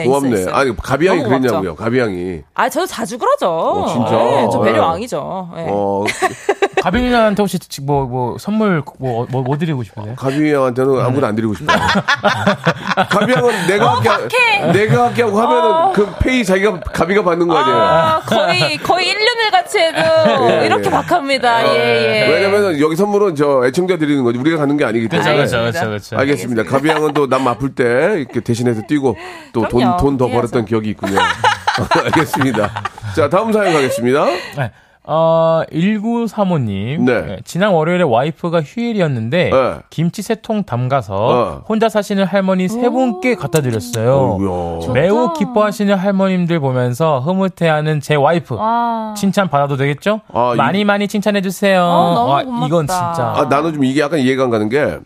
예, 0.02 0.04
고맙네. 0.06 0.30
있어요, 0.30 0.42
있어요. 0.42 0.56
아니 0.56 0.75
가비양이 0.78 1.24
그랬냐고요. 1.24 1.75
가비양이. 1.75 2.42
아, 2.54 2.70
저도 2.70 2.86
자주 2.86 3.18
그러죠. 3.18 3.86
진짜? 3.92 4.42
예, 4.42 4.48
저 4.52 4.60
배려 4.62 4.78
예. 4.78 4.80
왕이죠. 4.82 5.50
예. 5.58 5.66
어 5.70 6.04
가빈이한테 6.82 7.42
혹시 7.42 7.58
뭐, 7.82 8.06
뭐, 8.06 8.38
선물, 8.38 8.84
뭐, 9.00 9.25
뭐, 9.32 9.42
뭐 9.42 9.58
드리고 9.58 9.84
싶으세요? 9.84 10.16
가비양한테는 10.18 11.00
아무것도 11.00 11.23
안 11.25 11.36
드리고 11.36 11.53
싶어요. 11.56 11.77
가비양은 13.10 13.68
내가 13.68 13.86
어, 13.86 13.89
할게 14.00 14.38
하- 14.60 14.72
내가 14.72 15.06
할게 15.08 15.24
하고 15.24 15.39
하면은 15.42 15.94
그 15.94 16.13
페이 16.20 16.44
자기가 16.44 16.80
가비가 16.82 17.24
받는 17.24 17.48
거 17.48 17.58
아니에요. 17.58 17.77
아, 17.77 18.20
거의, 18.25 18.77
거의 18.77 19.08
1년을 19.13 19.51
같이 19.51 19.77
해도 19.80 20.00
예, 20.62 20.65
이렇게 20.65 20.86
예. 20.88 20.89
박합니다. 20.89 21.75
예, 21.75 22.25
예. 22.27 22.34
왜냐면은 22.34 22.80
여기 22.80 22.96
선물은 22.96 23.36
저 23.36 23.65
애청자 23.65 23.98
드리는 23.98 24.24
거지 24.24 24.38
우리가 24.39 24.58
가는 24.58 24.77
게 24.77 24.86
아니기 24.86 25.08
때문에. 25.10 25.34
그렇죠, 25.36 25.58
알겠습니다. 25.58 25.80
그렇죠, 25.80 25.89
그렇죠. 25.89 26.18
알겠습니다. 26.18 26.63
가비양은 26.63 27.13
또 27.13 27.27
남 27.27 27.48
아플 27.48 27.74
때 27.74 27.84
이렇게 28.20 28.42
대신해서 28.42 28.82
뛰고 28.88 29.15
또 29.53 29.68
돈. 29.68 29.98
돈 29.98 30.18
더. 30.18 30.27
벌었던 30.27 30.65
기억이 30.65 30.89
있군요. 30.92 31.20
알겠습니다. 32.06 32.70
자 33.15 33.30
다음 33.30 33.51
사연 33.53 33.74
가겠습니다. 33.74 34.25
네. 34.58 34.72
어, 35.06 35.64
1935님. 35.72 37.02
네. 37.02 37.38
지난 37.44 37.72
월요일에 37.74 38.04
와이프가 38.04 38.62
휴일이었는데, 38.62 39.50
네. 39.50 39.76
김치 39.90 40.22
세 40.22 40.36
통 40.36 40.64
담가서 40.64 41.16
어. 41.16 41.64
혼자 41.68 41.90
사시는 41.90 42.24
할머니 42.26 42.68
세 42.70 42.90
분께 42.90 43.36
갖다 43.36 43.62
드렸어요. 43.62 44.38
어이구야. 44.40 44.94
매우 44.94 45.34
기뻐하시는 45.34 45.94
할머님들 45.96 46.60
보면서 46.60 47.20
흐뭇해하는 47.20 48.00
제 48.02 48.16
와이프. 48.16 48.56
와. 48.56 49.14
칭찬 49.18 49.50
받아도 49.50 49.76
되겠죠? 49.78 50.22
아, 50.34 50.54
많이 50.58 50.82
이- 50.82 50.84
많이 50.86 51.08
칭찬해 51.08 51.42
주세요. 51.42 51.82
어, 51.84 52.14
너무 52.14 52.32
와, 52.32 52.44
고맙다. 52.44 52.66
이건 52.68 52.88
진짜. 52.88 53.34
아 53.38 53.48
나는 53.50 53.74
좀 53.74 53.84
이게 53.84 54.02
약간 54.02 54.20
이해가 54.20 54.44
안 54.46 54.50
가는 54.50 54.70
게 54.70 55.00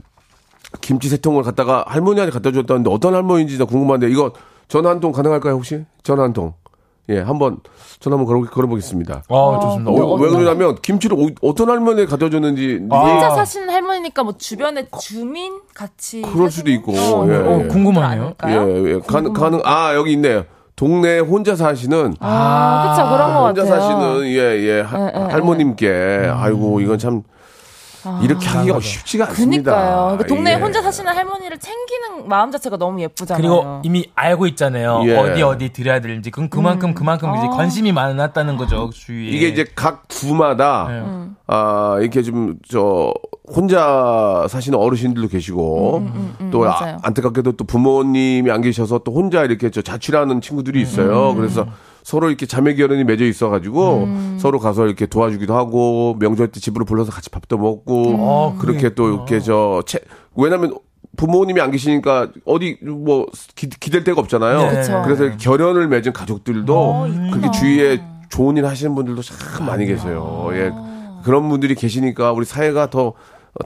김치 0.81 1.09
세 1.09 1.17
통을 1.17 1.43
갖다가 1.43 1.83
할머니한테 1.87 2.31
갖다 2.31 2.51
줬다는데 2.51 2.89
어떤 2.91 3.13
할머니인지 3.15 3.57
나 3.57 3.65
궁금한데 3.65 4.09
이거 4.09 4.31
전화 4.67 4.89
한 4.89 4.99
통 4.99 5.11
가능할까요 5.11 5.53
혹시? 5.55 5.83
전화 6.03 6.23
한 6.23 6.33
통. 6.33 6.53
예, 7.09 7.19
한번 7.21 7.59
전화 7.99 8.17
한번 8.17 8.25
걸어, 8.25 8.49
걸어보겠습니다. 8.49 9.23
어, 9.29 9.59
좋습니다. 9.61 9.91
어, 9.91 10.13
왜 10.15 10.29
그러냐면 10.29 10.75
김치를 10.81 11.17
어, 11.41 11.55
떤 11.55 11.69
할머니에 11.69 12.05
갖다 12.05 12.29
줬는지 12.29 12.79
혼자 12.89 13.27
아. 13.27 13.29
사시는 13.35 13.69
할머니니까 13.69 14.23
뭐 14.23 14.33
주변에 14.37 14.87
주민 15.01 15.59
같이 15.73 16.21
그럴 16.21 16.51
수도 16.51 16.69
있고, 16.71 16.91
어, 16.91 17.27
예, 17.29 17.35
어, 17.35 17.61
예. 17.63 17.67
궁금하네요. 17.67 18.33
예, 18.47 18.93
예. 18.95 18.99
가능, 19.07 19.31
가능, 19.33 19.61
아, 19.63 19.93
여기 19.95 20.11
있네요. 20.13 20.43
동네에 20.75 21.19
혼자 21.19 21.55
사시는, 21.55 22.15
아, 22.19 22.93
그쵸 22.95 23.09
그런 23.09 23.33
것 23.33 23.47
혼자 23.47 23.63
같아요. 23.63 23.81
사시는, 23.81 24.27
예, 24.27 24.37
예, 24.67 24.81
하- 24.81 24.99
예, 24.99 25.11
예, 25.15 25.19
할머님께, 25.31 26.29
아이고, 26.31 26.81
이건 26.81 26.99
참, 26.99 27.23
이렇게 28.21 28.47
하기가 28.47 28.79
쉽지가 28.79 29.27
않습니다. 29.29 29.71
그니까요. 29.75 30.17
그 30.17 30.27
동네에 30.27 30.53
예. 30.55 30.57
혼자 30.59 30.81
사시는 30.81 31.15
할머니를 31.15 31.57
챙기는 31.59 32.27
마음 32.27 32.51
자체가 32.51 32.77
너무 32.77 33.01
예쁘잖아요. 33.01 33.41
그리고 33.41 33.81
이미 33.83 34.09
알고 34.15 34.47
있잖아요. 34.47 35.01
예. 35.05 35.15
어디 35.17 35.41
어디 35.43 35.73
드려야 35.73 36.01
되는지. 36.01 36.31
그럼 36.31 36.49
그만큼 36.49 36.93
그만큼 36.93 37.35
이제 37.37 37.47
관심이 37.47 37.91
많았다는 37.91 38.57
거죠. 38.57 38.89
주위에. 38.93 39.29
이게 39.29 39.47
이제 39.47 39.65
각 39.75 40.07
구마다, 40.07 40.87
네. 40.89 41.03
아, 41.47 41.97
이렇게 42.01 42.21
좀, 42.23 42.55
저, 42.69 43.13
혼자 43.47 44.45
사시는 44.49 44.77
어르신들도 44.77 45.29
계시고, 45.29 46.07
또 46.51 46.65
아, 46.65 46.79
맞아요. 46.79 46.97
안타깝게도 47.03 47.53
또 47.53 47.63
부모님이 47.63 48.51
안 48.51 48.61
계셔서 48.61 48.99
또 48.99 49.13
혼자 49.13 49.43
이렇게 49.43 49.69
저 49.71 49.81
자취하는 49.81 50.41
친구들이 50.41 50.81
있어요. 50.81 51.33
그래서 51.35 51.65
서로 52.07 52.29
이렇게 52.29 52.45
자매 52.45 52.73
결연이 52.73 53.03
맺어 53.03 53.25
있어가지고 53.25 54.07
서로 54.37 54.59
가서 54.59 54.85
이렇게 54.85 55.07
도와주기도 55.07 55.53
하고 55.53 56.15
명절 56.19 56.53
때 56.53 56.61
집으로 56.61 56.85
불러서 56.85 57.11
같이 57.11 57.29
밥도 57.29 57.57
먹고 57.57 58.15
어, 58.19 58.55
그렇게 58.57 58.95
또 58.95 59.09
이렇게 59.09 59.41
저 59.41 59.83
채, 59.85 59.99
왜냐면 60.33 60.73
부모님이 61.17 61.59
안 61.59 61.69
계시니까 61.69 62.31
어디 62.45 62.77
뭐 62.81 63.25
기, 63.55 63.67
기댈 63.67 64.05
데가 64.05 64.21
없잖아요. 64.21 64.57
네. 64.57 65.03
그래서 65.03 65.35
결연을 65.35 65.89
맺은 65.89 66.13
가족들도 66.13 67.07
그렇게 67.33 67.51
주위에 67.51 68.01
좋은 68.29 68.55
일 68.55 68.65
하시는 68.65 68.95
분들도 68.95 69.21
참 69.21 69.65
많이 69.65 69.85
계세요. 69.85 70.47
예. 70.53 70.71
그런 71.25 71.49
분들이 71.49 71.75
계시니까 71.75 72.31
우리 72.31 72.45
사회가 72.45 72.89
더 72.89 73.15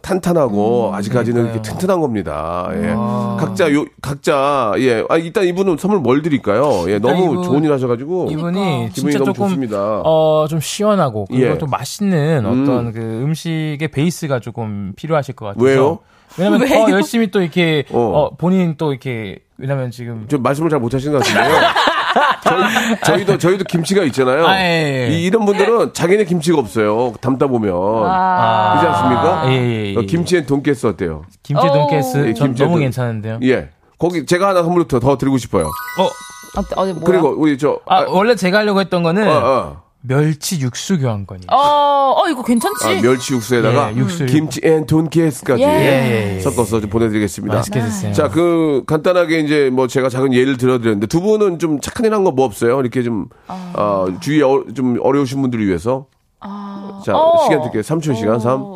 탄탄하고 0.02 0.92
아직까지는 0.94 1.44
이렇게 1.46 1.62
튼튼한 1.62 2.00
겁니다. 2.02 2.70
예. 2.74 2.94
각자 3.40 3.72
요 3.74 3.86
각자 4.02 4.74
예. 4.78 5.04
아 5.10 5.18
일단 5.18 5.46
이분은 5.46 5.78
선물 5.78 6.00
뭘 6.00 6.22
드릴까요? 6.22 6.86
예. 6.88 7.00
너무 7.00 7.24
이분- 7.34 7.44
좋은 7.44 7.64
일 7.64 7.72
하셔 7.72 7.88
가지고 7.88 8.28
이분이 8.32 8.90
기분이 8.94 9.12
진짜 9.12 9.20
너무 9.20 9.34
조금 9.34 9.48
좋습니다. 9.50 10.02
어좀 10.02 10.60
시원하고 10.60 11.26
그리고 11.30 11.46
예. 11.52 11.58
또 11.58 11.66
맛있는 11.68 12.46
음. 12.46 12.64
어떤 12.64 12.92
그 12.94 13.00
음식의 13.00 13.88
베이스가 13.90 14.40
조금 14.40 14.94
필요하실 14.96 15.36
것 15.36 15.46
같아서 15.48 15.66
왜요? 15.66 16.00
왜냐면 16.38 16.62
왜요? 16.68 16.86
더 16.86 16.92
열심히 16.92 17.30
또 17.32 17.42
이렇게 17.42 17.84
어. 17.92 18.00
어. 18.00 18.36
본인 18.38 18.76
또 18.78 18.92
이렇게 18.92 19.40
왜냐면 19.58 19.92
지금 19.92 20.26
좀 20.28 20.42
말씀을 20.42 20.70
잘 20.70 20.80
못하시는 20.80 21.12
것 21.18 21.24
같은데요. 21.24 21.62
저희, 23.06 23.26
도 23.26 23.38
저희도 23.38 23.64
김치가 23.66 24.04
있잖아요. 24.04 24.46
아, 24.46 24.60
예, 24.60 25.08
예. 25.10 25.14
이, 25.14 25.24
이런 25.24 25.46
분들은 25.46 25.94
자기네 25.94 26.26
김치가 26.26 26.60
없어요. 26.60 27.14
담다 27.22 27.48
보면 27.48 27.74
아. 27.76 28.80
그렇지 28.80 28.88
않습니까? 28.88 29.44
예, 29.52 29.54
예, 29.54 29.94
예. 29.94 29.98
어, 29.98 30.02
김치엔 30.02 30.46
돈가스 30.46 30.88
어때요? 30.88 31.24
김치 31.44 31.66
오. 31.68 31.72
돈가스 31.72 32.18
예, 32.28 32.34
전 32.34 32.48
김치 32.50 32.64
너무 32.64 32.76
돈- 32.76 32.82
괜찮은데요. 32.82 33.40
예. 33.44 33.70
거기 33.98 34.26
제가 34.26 34.50
하나 34.50 34.64
선물 34.64 34.88
더, 34.88 35.00
더 35.00 35.18
드리고 35.18 35.38
싶어요. 35.38 35.66
어, 35.66 36.10
어디 36.76 36.94
뭐야? 36.94 37.04
그리고 37.06 37.30
우리 37.38 37.58
저 37.58 37.80
아, 37.88 38.06
원래 38.10 38.36
제가 38.36 38.60
하려고 38.60 38.80
했던 38.82 39.04
거는 39.04 39.28
어, 39.28 39.32
어. 39.32 39.82
멸치 40.04 40.60
육수 40.60 40.98
교환권이에요. 41.00 41.48
어, 41.52 42.14
어 42.18 42.28
이거 42.30 42.44
괜찮지? 42.44 42.86
아, 42.88 43.02
멸치 43.02 43.34
육수에다가 43.34 43.92
예, 43.94 43.98
육수. 43.98 44.26
김치 44.26 44.60
and 44.64 44.86
돈가스까지 44.88 45.62
예. 45.62 45.68
예, 45.68 46.36
예. 46.38 46.40
섞어서 46.40 46.82
좀 46.82 46.90
보내드리겠습니다. 46.90 47.56
맛있게 47.56 47.80
드세요. 47.82 48.14
자, 48.14 48.28
그 48.30 48.84
간단하게 48.88 49.40
이제 49.42 49.70
뭐 49.72 49.88
제가 49.88 50.10
작은 50.10 50.34
예를 50.34 50.58
들어드렸는데 50.58 51.08
두 51.08 51.22
분은 51.22 51.60
좀 51.60 51.80
착한 51.82 52.06
일 52.06 52.14
한 52.14 52.24
거 52.24 52.32
뭐 52.32 52.46
없어요? 52.46 52.80
이렇게 52.82 53.04
좀 53.04 53.28
어, 53.48 54.08
주위에 54.20 54.42
어, 54.44 54.64
좀 54.76 54.98
어려우신 55.02 55.42
분들을 55.42 55.66
위해서. 55.68 56.08
자, 57.06 57.16
어. 57.16 57.44
시간 57.44 57.60
드릴게요. 57.60 57.82
3초 57.84 58.16
시간 58.16 58.40
3, 58.40 58.76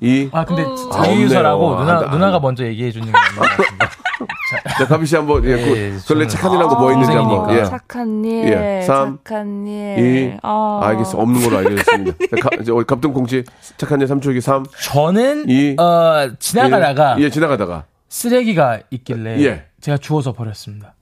2. 0.00 0.30
아 0.32 0.44
근데 0.44 0.62
어. 0.62 0.74
장유유서라고 0.90 1.66
없네요. 1.66 1.80
누나 1.84 1.92
안 1.94 2.00
돼, 2.00 2.04
안 2.06 2.10
누나가 2.12 2.38
돼. 2.38 2.42
먼저 2.42 2.64
얘기해 2.66 2.90
주는 2.92 3.06
게 3.06 3.12
맞는 3.12 3.36
것 3.36 3.40
같습니다. 3.48 3.90
자, 4.78 4.86
가비 4.86 5.06
씨 5.06 5.16
한번 5.16 5.44
예, 5.44 5.50
예, 5.50 5.56
그, 5.56 5.76
예, 5.76 5.90
원래 6.10 6.26
저는- 6.26 6.28
착한 6.28 6.52
일한거뭐 6.52 6.92
있는지 6.92 7.12
한번. 7.12 7.50
예. 7.54 7.64
착한 7.64 8.24
일, 8.24 8.48
예. 8.52 8.82
삼, 8.82 9.18
착한 9.24 9.66
일. 9.66 10.32
2. 10.34 10.38
어. 10.42 10.80
알겠어. 10.82 11.18
없는 11.18 11.42
걸로 11.42 11.58
알겠습니다. 11.58 12.16
자, 12.30 12.36
가, 12.48 12.50
이제 12.60 12.70
우리 12.72 12.84
갑등콩치 12.84 13.44
착한 13.76 14.00
일 14.00 14.06
3초기 14.06 14.40
3. 14.40 14.64
저는 14.84 15.48
이- 15.48 15.76
어 15.78 16.30
지나가다가 16.38 17.16
예, 17.20 17.30
지나가다가. 17.30 17.84
쓰레기가 18.08 18.80
있길래 18.90 19.40
예. 19.44 19.64
제가 19.80 19.98
주워서 19.98 20.32
버렸습니다. 20.32 20.93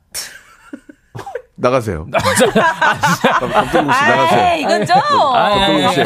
나가세요. 1.54 2.06
갑등콩 2.12 3.92
씨 3.92 4.02
나가세요. 4.02 4.52
에이, 4.54 4.60
이건 4.62 4.86
좀. 4.86 4.96
박동훈 4.96 5.88
씨. 5.92 6.00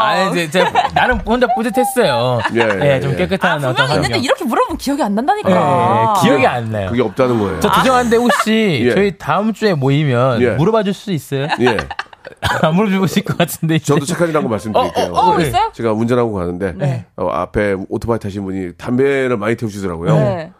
아, 0.00 0.30
이제 0.30 0.50
제가 0.50 0.88
나름 0.94 1.18
혼자 1.18 1.46
뿌듯했어요. 1.54 2.40
예, 2.54 2.94
예, 2.94 3.00
좀 3.00 3.12
예. 3.12 3.16
깨끗한 3.16 3.64
아, 3.64 3.68
분명히 3.72 3.94
있는데 3.94 4.14
환경. 4.14 4.22
이렇게 4.24 4.44
물어보면 4.44 4.78
기억이 4.78 5.02
안 5.02 5.14
난다니까. 5.14 5.50
예, 5.50 6.22
기억이 6.28 6.46
안 6.46 6.70
나요. 6.70 6.90
그게 6.90 7.02
없다는 7.02 7.38
거예요. 7.38 7.60
저 7.60 7.72
죄송한데 7.72 8.16
혹시 8.16 8.82
예. 8.84 8.94
저희 8.94 9.18
다음 9.18 9.52
주에 9.52 9.74
모이면 9.74 10.42
예. 10.42 10.50
물어봐 10.50 10.82
줄 10.82 10.94
수 10.94 11.12
있어요? 11.12 11.48
예. 11.60 11.76
안 12.62 12.74
물어보실 12.74 13.24
것 13.24 13.36
같은데. 13.36 13.76
이제. 13.76 13.84
저도 13.86 14.04
착한 14.06 14.28
일한거 14.28 14.48
말씀드릴게요. 14.48 15.12
어, 15.12 15.18
어, 15.32 15.36
네. 15.38 15.48
있어요? 15.48 15.70
제가 15.74 15.92
운전하고 15.92 16.32
가는데 16.34 16.72
네. 16.76 17.06
어, 17.16 17.28
앞에 17.28 17.74
오토바이 17.88 18.18
타신 18.18 18.44
분이 18.44 18.74
담배를 18.76 19.36
많이 19.36 19.56
태우시더라고요. 19.56 20.14
네. 20.14 20.52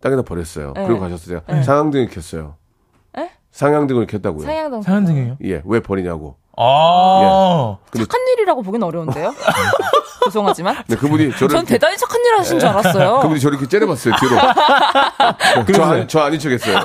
땅에다 0.00 0.22
버렸어요. 0.22 0.72
네. 0.74 0.84
그리고 0.86 1.00
가셨어요. 1.00 1.42
상향등을 1.64 2.08
켰어요. 2.08 2.56
에? 3.52 3.58
상향등을 3.58 4.06
켰다고요. 4.06 4.46
상향동. 4.46 4.82
상한등이요? 4.82 5.36
예, 5.44 5.62
왜 5.64 5.80
버리냐고. 5.80 6.36
아. 6.56 7.76
착한 7.96 8.20
일이라고 8.34 8.62
보긴 8.62 8.82
어려운데요. 8.82 9.34
죄송하지만. 10.24 10.76
근데 10.86 10.96
그분이 10.96 11.32
저를 11.32 11.48
전 11.48 11.64
대단히 11.66 11.96
착한 11.96 12.20
일 12.24 12.38
하신 12.38 12.58
줄 12.58 12.68
알았어요. 12.68 13.20
그분이 13.20 13.40
저를 13.40 13.58
이렇게 13.58 13.68
째려봤어요 13.68 14.14
뒤로. 14.20 14.36
저, 15.74 15.82
안- 15.82 16.08
저 16.08 16.20
아닌 16.20 16.38
척 16.38 16.50
했어요. 16.50 16.78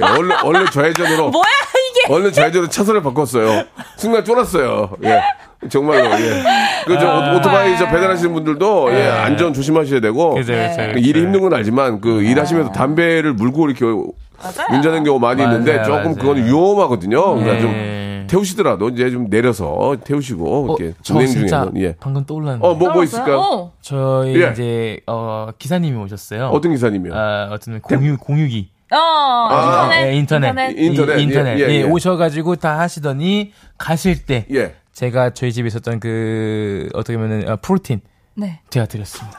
예, 0.00 0.02
얼른 0.04 0.44
얼른 0.44 0.66
좌회전으로 0.72 1.30
뭐야 1.30 1.44
이게? 1.90 2.12
얼른 2.12 2.32
좌회전으로 2.32 2.68
차선을 2.68 3.02
바꿨어요. 3.02 3.64
순간 3.96 4.24
쫄았어요. 4.24 4.90
예. 5.04 5.22
정말로, 5.68 6.10
예. 6.20 6.42
그, 6.86 6.98
저, 6.98 7.08
아. 7.08 7.34
오토바이 7.36 7.76
저 7.76 7.86
배달하시는 7.88 8.32
분들도, 8.32 8.92
예, 8.92 9.08
안전 9.08 9.52
조심하셔야 9.52 10.00
되고. 10.00 10.34
그죠, 10.34 10.52
그죠, 10.52 10.76
네. 10.76 10.92
그죠. 10.92 10.98
일이 10.98 11.20
힘든 11.22 11.40
건 11.40 11.52
알지만, 11.54 12.00
그, 12.00 12.22
일하시면서 12.22 12.70
담배를 12.72 13.32
물고 13.34 13.68
이렇게 13.68 13.84
맞아요. 13.84 14.68
운전하는 14.76 15.04
경우 15.04 15.18
많이 15.18 15.42
맞아요, 15.42 15.58
있는데, 15.58 15.82
조금 15.82 16.02
맞아요. 16.02 16.14
그건 16.14 16.44
위험하거든요. 16.44 17.34
그러니까 17.34 17.60
좀, 17.60 17.70
예. 17.72 17.98
태우시더라도 18.28 18.90
이제 18.90 19.10
좀 19.10 19.30
내려서 19.30 19.96
태우시고 20.04 20.72
어, 20.74 20.76
이렇게 20.78 20.94
운행 21.10 21.26
진짜 21.26 21.62
중에는 21.64 21.80
예. 21.82 21.94
방금 21.98 22.26
떠올랐는데. 22.26 22.66
어, 22.66 22.74
뭐, 22.74 22.92
뭐? 22.92 23.02
있을까요? 23.02 23.38
어. 23.38 23.72
저희 23.80 24.38
예. 24.42 24.50
이제 24.52 25.00
어, 25.06 25.48
기사님이 25.58 25.96
오셨어요. 25.96 26.48
어떤 26.48 26.72
기사님이요? 26.72 27.14
아, 27.14 27.48
어떤 27.50 27.80
공유 27.80 28.18
공유기. 28.18 28.68
어, 28.92 28.96
아, 28.98 29.82
인터넷. 29.84 30.08
예, 30.12 30.16
인터넷. 30.18 30.48
인터넷. 30.48 30.74
인터넷, 30.78 31.18
이- 31.18 31.22
인터넷. 31.22 31.58
예, 31.58 31.62
예, 31.62 31.68
예, 31.70 31.74
예. 31.76 31.82
오셔가지고 31.84 32.56
다 32.56 32.78
하시더니 32.80 33.52
가실 33.78 34.22
때 34.26 34.44
예. 34.52 34.74
제가 34.98 35.30
저희 35.30 35.52
집에 35.52 35.68
있었던 35.68 36.00
그 36.00 36.88
어떻게 36.92 37.16
보면 37.16 37.48
아, 37.48 37.54
프로틴 37.54 38.00
네. 38.34 38.58
제가 38.68 38.86
드렸습니다. 38.86 39.38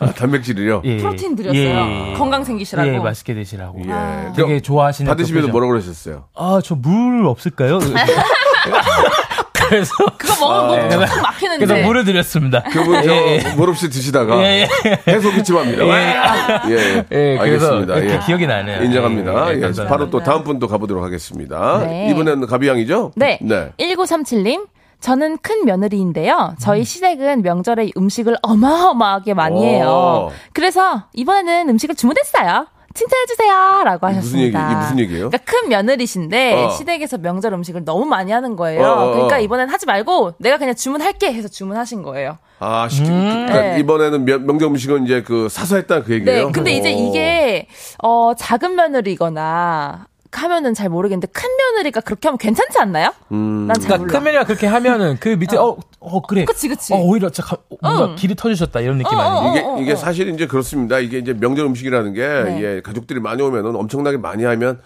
아, 0.00 0.10
단백질이요? 0.14 0.82
예. 0.84 0.96
프로틴 0.96 1.36
드렸어요. 1.36 2.10
예. 2.10 2.14
건강 2.18 2.42
생기시라고. 2.42 2.92
예, 2.92 2.98
맛있게 2.98 3.34
드시라고. 3.34 3.80
예. 3.86 4.32
되게 4.34 4.58
좋아하시는 4.60 5.08
받으시면서 5.08 5.46
그 5.46 5.52
뭐라 5.52 5.68
그러셨어요? 5.68 6.24
아, 6.34 6.60
저 6.64 6.74
물 6.74 7.24
없을까요? 7.26 7.78
그래서 9.68 9.92
그거 10.18 10.48
먹으면 10.48 10.88
목 10.88 10.90
툭툭 10.98 11.22
막히는데. 11.22 11.64
아, 11.64 11.66
그래서 11.66 11.86
물을 11.86 12.04
드렸습니다. 12.04 12.62
그분 12.62 13.02
저 13.02 13.10
예, 13.12 13.40
물 13.56 13.68
없이 13.70 13.88
드시다가 13.90 14.42
예, 14.42 14.68
해소 15.06 15.30
기침합니다. 15.32 15.84
예, 15.84 16.70
예. 16.70 17.04
예, 17.10 17.38
그래서 17.38 17.74
알겠습니다. 17.76 18.04
예. 18.04 18.20
기억이 18.26 18.46
나네요. 18.46 18.82
인정합니다. 18.82 19.54
예, 19.54 19.60
예, 19.60 19.72
예. 19.78 19.86
바로 19.86 20.10
또 20.10 20.22
다음 20.22 20.44
분도 20.44 20.68
가보도록 20.68 21.04
하겠습니다. 21.04 21.78
네. 21.86 22.10
이번에는 22.10 22.46
가비양이죠? 22.46 23.12
네. 23.16 23.38
네. 23.42 23.70
1937님. 23.78 24.66
저는 24.98 25.36
큰 25.42 25.66
며느리인데요. 25.66 26.52
음. 26.52 26.56
저희 26.58 26.82
시댁은 26.82 27.42
명절에 27.42 27.90
음식을 27.96 28.36
어마어마하게 28.42 29.34
많이 29.34 29.60
오. 29.60 29.62
해요. 29.64 30.30
그래서 30.54 31.04
이번에는 31.12 31.68
음식을 31.68 31.94
주문했어요. 31.94 32.66
칭찬해주세요. 32.96 33.82
라고 33.84 34.08
이게 34.08 34.16
무슨 34.16 34.38
얘기, 34.40 34.56
하셨습니다. 34.56 34.66
이게 34.70 34.80
무슨 34.80 34.98
얘기 34.98 35.14
예요? 35.14 35.30
그러니까 35.30 35.52
큰 35.52 35.68
며느리신데 35.68 36.64
어. 36.64 36.70
시댁에서 36.70 37.18
명절 37.18 37.52
음식을 37.52 37.84
너무 37.84 38.04
많이 38.06 38.32
하는 38.32 38.56
거예요. 38.56 38.82
어, 38.82 38.86
어, 38.86 39.08
어. 39.08 39.12
그러니까 39.12 39.38
이번엔 39.38 39.68
하지 39.68 39.86
말고 39.86 40.32
내가 40.38 40.58
그냥 40.58 40.74
주문할게 40.74 41.32
해서 41.32 41.48
주문하신 41.48 42.02
거예요. 42.02 42.38
아, 42.58 42.88
시키, 42.88 43.04
그러니까 43.08 43.60
네. 43.60 43.78
이번에는 43.80 44.24
명- 44.24 44.46
명절 44.46 44.68
음식은 44.68 45.04
이제 45.04 45.22
그 45.22 45.48
사서 45.50 45.76
했다는 45.76 46.04
그 46.04 46.14
얘기예요? 46.14 46.46
네. 46.46 46.52
근데 46.52 46.72
이제 46.72 46.92
오. 46.94 46.98
이게 47.08 47.68
어 48.02 48.32
작은 48.36 48.74
며느리거나 48.76 50.06
하면은 50.36 50.74
잘 50.74 50.88
모르겠는데 50.88 51.28
큰 51.32 51.48
며느리가 51.56 52.00
그렇게 52.00 52.28
하면 52.28 52.38
괜찮지 52.38 52.78
않나요? 52.78 53.12
음. 53.32 53.66
난잘 53.66 53.86
그러니까 53.88 53.98
몰라. 53.98 54.12
큰 54.12 54.24
메뉴가 54.24 54.44
그렇게 54.44 54.66
하면은 54.66 55.16
그 55.18 55.30
밑에 55.30 55.56
어, 55.56 55.76
어 56.00 56.22
그래. 56.22 56.44
그치, 56.44 56.68
그치. 56.68 56.94
어, 56.94 56.98
오히려 56.98 57.30
자, 57.30 57.42
가- 57.42 57.56
뭔가 57.80 58.06
응. 58.10 58.16
길이 58.16 58.34
터지셨다 58.34 58.80
이런 58.80 58.98
느낌 58.98 59.16
어, 59.18 59.20
아니에요? 59.20 59.50
이게, 59.52 59.60
어, 59.64 59.74
어, 59.74 59.80
이게 59.80 59.92
어. 59.92 59.96
사실 59.96 60.28
이제 60.28 60.46
그렇습니다. 60.46 60.98
이게 60.98 61.18
이제 61.18 61.32
명절 61.32 61.64
음식이라는 61.66 62.12
게, 62.12 62.26
네. 62.26 62.62
예, 62.62 62.80
가족들이 62.82 63.20
많이 63.20 63.42
오면은 63.42 63.74
엄청나게 63.74 64.18
많이 64.18 64.44
하면 64.44 64.80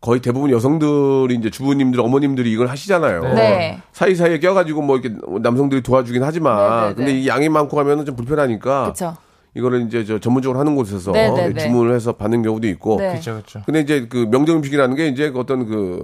거의 0.00 0.20
대부분 0.20 0.50
여성들이 0.50 1.34
이제 1.34 1.50
주부님들, 1.50 2.00
어머님들이 2.00 2.52
이걸 2.52 2.68
하시잖아요. 2.68 3.22
네. 3.34 3.80
사이사이에 3.92 4.38
껴가지고 4.38 4.82
뭐 4.82 4.98
이렇게 4.98 5.16
남성들이 5.40 5.82
도와주긴 5.82 6.22
하지만, 6.22 6.56
네, 6.80 6.88
네, 6.88 6.94
근데 6.94 7.12
네. 7.12 7.18
이 7.20 7.28
양이 7.28 7.48
많고 7.48 7.78
하면은 7.80 8.04
좀 8.04 8.14
불편하니까. 8.14 8.82
그렇죠. 8.84 9.16
이거를 9.56 9.86
이제 9.86 10.04
저 10.04 10.18
전문적으로 10.18 10.60
하는 10.60 10.76
곳에서 10.76 11.12
네, 11.12 11.30
네, 11.30 11.48
네. 11.52 11.62
주문을 11.62 11.94
해서 11.94 12.12
받는 12.12 12.42
경우도 12.42 12.68
있고. 12.68 12.96
네. 12.98 13.08
그렇죠, 13.10 13.32
그렇죠. 13.32 13.62
근데 13.64 13.80
이제 13.80 14.06
그 14.08 14.26
명절 14.30 14.56
음식이라는 14.56 14.94
게 14.96 15.08
이제 15.08 15.30
그 15.30 15.40
어떤 15.40 15.66
그 15.66 16.02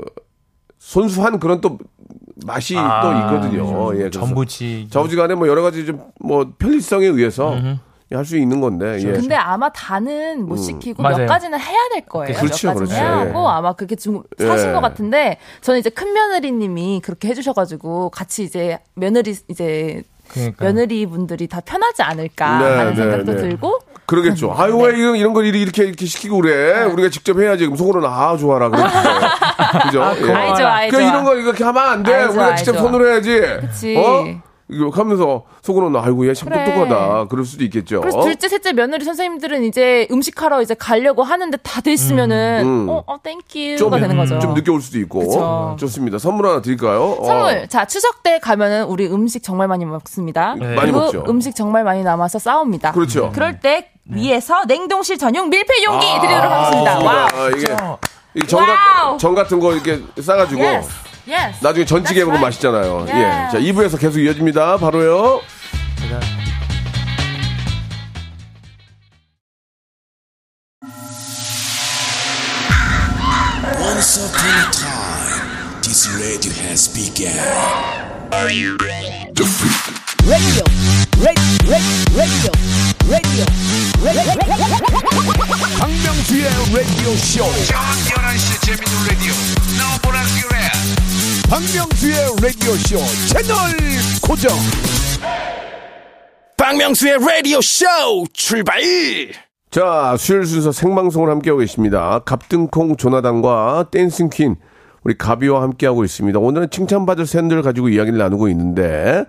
손수한 0.78 1.38
그런 1.38 1.60
또 1.60 1.78
맛이 2.46 2.76
아, 2.76 3.02
또 3.02 3.12
있거든요. 3.36 4.02
예, 4.04 4.10
전부치. 4.10 4.88
좌우지간에 4.90 5.34
뭐 5.34 5.46
여러 5.48 5.62
가지 5.62 5.84
좀 5.86 6.00
뭐 6.18 6.52
편리성에 6.58 7.06
의해서 7.06 7.54
할 8.10 8.24
수 8.24 8.36
있는 8.36 8.60
건데. 8.60 8.98
예. 9.00 9.12
근데 9.12 9.34
아마 9.34 9.70
다는 9.70 10.46
못 10.46 10.56
시키고 10.58 11.02
맞아요. 11.02 11.18
몇 11.18 11.26
가지는 11.26 11.58
해야 11.58 11.78
될 11.94 12.04
거예요. 12.06 12.34
그렇죠, 12.36 12.68
몇 12.68 12.74
가지는 12.74 12.74
그렇죠. 12.74 12.94
해야 12.94 13.24
예. 13.24 13.26
하고 13.28 13.48
아마 13.48 13.72
그렇게 13.72 13.96
좀 13.96 14.22
사신 14.38 14.68
예. 14.68 14.72
것 14.72 14.80
같은데 14.80 15.38
저는 15.62 15.80
이제 15.80 15.88
큰 15.90 16.12
며느리님이 16.12 17.00
그렇게 17.02 17.28
해주셔가지고 17.28 18.10
같이 18.10 18.44
이제 18.44 18.78
며느리 18.94 19.34
이제 19.48 20.02
그러니까. 20.32 20.64
며느리 20.64 21.06
분들이 21.06 21.46
다 21.46 21.60
편하지 21.64 22.02
않을까 22.02 22.58
네, 22.58 22.76
하는 22.76 22.90
네, 22.94 22.96
생각도 22.96 23.32
네. 23.32 23.38
들고 23.42 23.78
그러겠죠. 24.06 24.52
아유, 24.56 24.76
왜 24.78 24.98
이런, 24.98 25.16
이런 25.16 25.32
걸 25.32 25.46
이렇게, 25.46 25.84
이렇게 25.84 26.04
시키고 26.06 26.40
그래? 26.40 26.82
우리가 26.84 27.08
직접 27.08 27.38
해야지. 27.38 27.64
그럼 27.64 27.76
속으로는 27.76 28.08
아, 28.10 28.36
좋아라. 28.36 28.68
그러죠. 28.68 28.88
그죠? 29.84 30.00
예. 30.28 30.32
아이 30.32 30.56
좋아 30.56 30.74
아이 30.74 30.90
그러니까 30.90 30.98
좋아. 30.98 31.00
이런 31.00 31.24
거 31.24 31.34
이렇게 31.36 31.64
하면 31.64 31.82
안 31.82 32.02
돼. 32.02 32.12
아이, 32.12 32.22
좋아, 32.24 32.30
우리가 32.30 32.46
아이, 32.48 32.56
직접 32.56 32.72
좋아. 32.72 32.82
손으로 32.82 33.08
해야지. 33.08 33.40
그치. 33.60 33.96
어? 33.96 34.42
이거 34.70 34.88
하면서 34.90 35.44
속으로는 35.62 36.00
아이고, 36.00 36.28
얘참 36.28 36.48
그래. 36.48 36.64
똑똑하다. 36.64 37.26
그럴 37.28 37.44
수도 37.44 37.64
있겠죠. 37.64 38.00
그래서 38.00 38.22
둘째, 38.22 38.48
셋째 38.48 38.72
며느리 38.72 39.04
선생님들은 39.04 39.64
이제 39.64 40.06
음식하러 40.10 40.62
이제 40.62 40.74
가려고 40.74 41.22
하는데 41.22 41.56
다 41.58 41.80
돼 41.82 41.92
있으면은 41.92 42.62
음. 42.64 42.88
어, 42.88 43.02
어, 43.06 43.20
thank 43.22 43.60
you가 43.60 43.98
되는 43.98 44.16
거죠. 44.16 44.38
좀 44.38 44.54
늦게 44.54 44.70
올 44.70 44.80
수도 44.80 44.98
있고. 45.00 45.18
그쵸. 45.20 45.76
좋습니다. 45.80 46.18
선물 46.18 46.46
하나 46.46 46.62
드릴까요? 46.62 47.16
어. 47.18 47.24
선물. 47.24 47.68
자, 47.68 47.86
추석 47.86 48.22
때 48.22 48.38
가면은 48.38 48.84
우리 48.84 49.06
음식 49.08 49.42
정말 49.42 49.66
많이 49.68 49.84
먹습니다. 49.84 50.54
네. 50.54 50.66
많이 50.76 50.80
그리고 50.92 50.98
먹죠. 51.00 51.24
음식 51.28 51.54
정말 51.56 51.82
많이 51.84 52.02
남아서 52.04 52.38
싸웁니다. 52.38 52.92
그렇죠. 52.92 53.30
그럴 53.34 53.60
때 53.60 53.90
위에서 54.04 54.64
냉동실 54.66 55.18
전용 55.18 55.48
밀폐 55.50 55.84
용기 55.84 56.06
드리도록 56.20 56.50
하겠습니다. 56.50 56.92
아, 56.94 56.98
wow. 56.98 57.28
아, 57.32 57.48
이게, 57.56 57.72
어. 57.72 57.98
전 59.18 59.34
같은 59.34 59.60
거 59.60 59.72
이렇게 59.74 60.00
싸가지고. 60.20 60.62
Yes. 60.62 60.88
Yes. 61.26 61.62
나중에 61.62 61.84
전찌개 61.84 62.20
That's 62.20 62.26
먹으면 62.26 62.42
right. 62.42 62.46
맛있잖아요. 62.46 63.06
예. 63.08 63.12
Yeah. 63.12 63.52
자, 63.52 63.58
2부에서 63.58 63.98
계속 63.98 64.18
이어집니다. 64.18 64.76
바로요. 64.78 65.40
제가 66.00 66.20
Once 73.78 74.16
upon 74.18 74.50
a 74.58 74.70
time, 74.72 75.80
this 75.82 76.08
radio 80.26 80.64
has 81.18 81.98
begun. 82.14 82.52
박명수의 85.78 86.44
라디오 86.72 87.10
쇼. 87.16 87.44
박명수의 91.50 92.16
라디오 92.40 92.72
쇼 92.76 92.98
채널 93.28 93.56
고정. 94.22 94.52
박명수의 96.56 97.18
라디오 97.18 97.60
쇼 97.60 97.84
출발. 98.32 98.80
자, 99.70 100.16
수요일 100.18 100.46
순서 100.46 100.70
생방송을 100.70 101.30
함께하고 101.30 101.60
계십니다. 101.60 102.20
갑등콩 102.24 102.96
조나단과 102.96 103.86
dancing 103.90 104.30
queen, 104.30 104.56
우리 105.02 105.16
가비와 105.16 105.62
함께하고 105.62 106.04
있습니다. 106.04 106.38
오늘은 106.38 106.70
칭찬받을 106.70 107.26
사연들을 107.26 107.62
가지고 107.62 107.88
이야기를 107.88 108.18
나누고 108.18 108.48
있는데, 108.50 109.24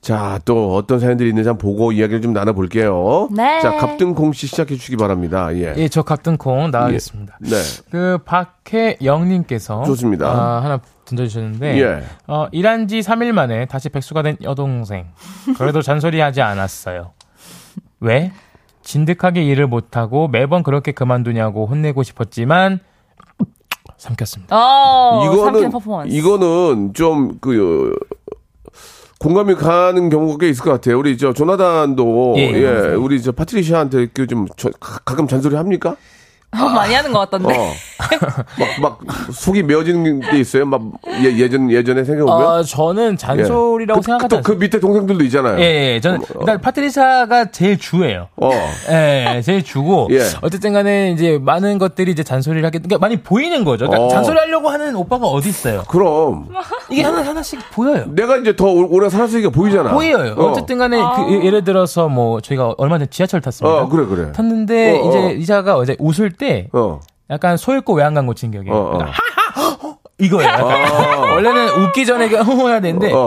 자, 0.00 0.38
또 0.44 0.74
어떤 0.76 1.00
사연들이 1.00 1.28
있는지 1.30 1.48
한번 1.48 1.62
보고 1.70 1.92
이야기를 1.92 2.22
좀 2.22 2.32
나눠볼게요. 2.32 3.28
네. 3.32 3.60
자, 3.60 3.76
갑등콩 3.76 4.32
씨 4.32 4.46
시작해 4.46 4.76
주시기 4.76 4.96
바랍니다. 4.96 5.54
예. 5.54 5.74
예, 5.76 5.88
저 5.88 6.02
각등콩 6.02 6.70
나가겠습니다. 6.70 7.38
네. 7.40 7.56
그 7.90 8.18
박혜영님께서 8.24 9.84
좋습니다. 9.84 10.28
아, 10.28 10.62
하나 10.62 10.80
던져주셨는데 11.04 11.80
예. 11.80 12.04
어, 12.26 12.46
일한 12.52 12.88
지 12.88 13.00
3일 13.00 13.32
만에 13.32 13.66
다시 13.66 13.88
백수가 13.88 14.22
된 14.22 14.36
여동생. 14.42 15.06
그래도 15.56 15.82
잔소리 15.82 16.20
하지 16.20 16.42
않았어요. 16.42 17.12
왜? 18.00 18.32
진득하게 18.82 19.42
일을 19.44 19.66
못하고 19.66 20.28
매번 20.28 20.62
그렇게 20.62 20.92
그만두냐고 20.92 21.66
혼내고 21.66 22.02
싶었지만 22.02 22.80
삼켰습니다. 23.96 24.54
어, 24.56 25.22
삼키는 25.24 25.48
이거는, 25.48 25.70
퍼포먼스. 25.70 26.14
이거는 26.14 26.94
좀, 26.94 27.38
그, 27.40 27.96
공감이 29.18 29.54
가는 29.54 30.10
경우가 30.10 30.38
꽤 30.38 30.48
있을 30.48 30.62
것 30.64 30.70
같아요. 30.72 30.98
우리 30.98 31.16
저 31.16 31.32
조나단도 31.32 32.34
예, 32.36 32.42
예, 32.52 32.62
예. 32.62 32.94
우리 32.94 33.22
저 33.22 33.32
파트리샤한테 33.32 34.08
그좀 34.08 34.46
가끔 34.80 35.26
잔소리 35.26 35.56
합니까? 35.56 35.96
너무 36.52 36.70
많이 36.74 36.94
하는 36.94 37.12
것 37.12 37.18
같던데. 37.20 37.54
어. 37.54 37.72
막, 38.58 38.68
막, 38.80 38.98
속이 39.32 39.62
메어지는 39.64 40.20
게 40.20 40.38
있어요? 40.38 40.64
막, 40.64 40.80
예, 41.22 41.24
예전, 41.36 41.70
예전에 41.70 42.04
생각해보면? 42.04 42.46
어, 42.46 42.62
저는 42.62 43.16
잔소리라고 43.16 44.00
그, 44.00 44.04
생각하지 44.04 44.28
또그 44.28 44.38
않습니다. 44.38 44.60
밑에 44.64 44.80
동생들도 44.80 45.24
있잖아요. 45.24 45.58
예, 45.60 45.94
예, 45.94 46.00
저는 46.00 46.20
일단 46.40 46.60
파트리샤가 46.60 47.46
제일 47.50 47.78
주예요. 47.78 48.28
어. 48.36 48.50
예, 48.90 49.42
제일 49.44 49.62
주고 49.64 50.08
예. 50.12 50.20
어쨌든 50.40 50.72
간에 50.72 51.10
이제 51.12 51.38
많은 51.42 51.78
것들이 51.78 52.12
이제 52.12 52.22
잔소리를 52.22 52.64
하게 52.64 52.78
그러니까 52.78 52.98
많이 52.98 53.16
보이는 53.20 53.64
거죠. 53.64 53.86
그러니까 53.88 54.06
어. 54.06 54.08
잔소리 54.08 54.38
하려고 54.38 54.68
하는 54.70 54.94
오빠가 54.96 55.26
어디 55.26 55.48
있어요? 55.48 55.82
그럼. 55.88 56.48
이게 56.90 57.02
하나 57.02 57.22
하나씩 57.22 57.58
보여요. 57.72 58.04
내가 58.08 58.36
이제 58.38 58.54
더 58.56 58.66
오- 58.66 58.88
오래 58.94 59.08
살았으니까 59.10 59.50
보이잖아. 59.50 59.92
보여요. 59.92 60.34
어. 60.38 60.50
어쨌든 60.50 60.78
간에 60.78 60.96
그 60.96 61.32
예- 61.34 61.44
예를 61.46 61.64
들어서 61.64 62.08
뭐 62.08 62.40
저희가 62.40 62.74
얼마 62.78 62.96
전에 62.98 63.08
지하철 63.10 63.40
탔습니다. 63.40 63.82
어, 63.82 63.88
그래, 63.88 64.06
그래. 64.06 64.32
탔는데 64.32 65.00
어, 65.00 65.04
어. 65.04 65.08
이제 65.08 65.30
이자가 65.40 65.76
어제 65.76 65.96
웃을 65.98 66.30
때 66.38 66.68
어. 66.72 67.00
약간 67.30 67.56
소 67.56 67.74
읽고 67.74 67.94
외양간 67.94 68.26
고친 68.26 68.50
격이에요. 68.52 68.74
어, 68.74 68.98
어. 68.98 69.96
이거예요. 70.18 70.48
약간. 70.48 71.20
원래는 71.34 71.68
웃기 71.84 72.06
전에 72.06 72.28
그 72.28 72.36
허허해야 72.36 72.80
되는데 72.80 73.12
어. 73.12 73.26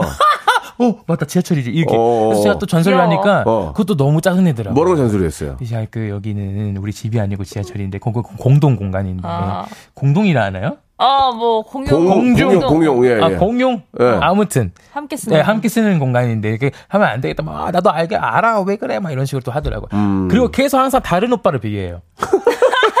어 0.78 0.94
맞다 1.06 1.26
지하철이지 1.26 1.70
이렇게. 1.70 1.94
어. 1.96 2.26
그래서 2.28 2.42
제가 2.42 2.58
또 2.58 2.66
전설을 2.66 2.96
귀여워. 2.96 3.10
하니까 3.10 3.42
어. 3.46 3.72
그것도 3.76 3.96
너무 3.96 4.20
짜증내더라고요. 4.22 4.74
뭐라고 4.74 4.96
잔소리 4.96 5.24
했어요? 5.24 5.56
이제 5.60 5.86
그 5.90 6.08
여기는 6.08 6.78
우리 6.78 6.92
집이 6.92 7.20
아니고 7.20 7.44
지하철인데 7.44 7.98
공, 7.98 8.12
공- 8.14 8.22
공동 8.38 8.76
공간인데 8.76 9.22
아. 9.24 9.66
공동이라 9.94 10.44
하나요? 10.44 10.78
어, 11.02 11.32
뭐, 11.32 11.62
공용. 11.62 11.88
공, 11.88 12.34
공용, 12.34 12.60
공용, 12.60 13.06
예, 13.06 13.16
예. 13.16 13.22
아, 13.22 13.28
공용? 13.38 13.82
예. 13.98 14.18
아무튼. 14.20 14.70
함께 14.92 15.16
쓰는. 15.16 15.34
네, 15.38 15.42
함께 15.42 15.68
쓰는 15.70 15.98
공간인데 15.98 16.50
이렇게 16.50 16.72
하면 16.88 17.08
안 17.08 17.22
되겠다. 17.22 17.42
막 17.42 17.68
아, 17.68 17.70
나도 17.70 17.90
알게 17.90 18.16
알아 18.16 18.60
왜 18.62 18.76
그래 18.76 18.98
막 18.98 19.10
이런 19.10 19.24
식으로 19.24 19.40
또 19.42 19.50
하더라고요. 19.50 19.88
음. 19.94 20.28
그리고 20.28 20.48
계속 20.48 20.76
항상 20.76 21.00
다른 21.00 21.32
오빠를 21.32 21.58
비교해요. 21.58 22.02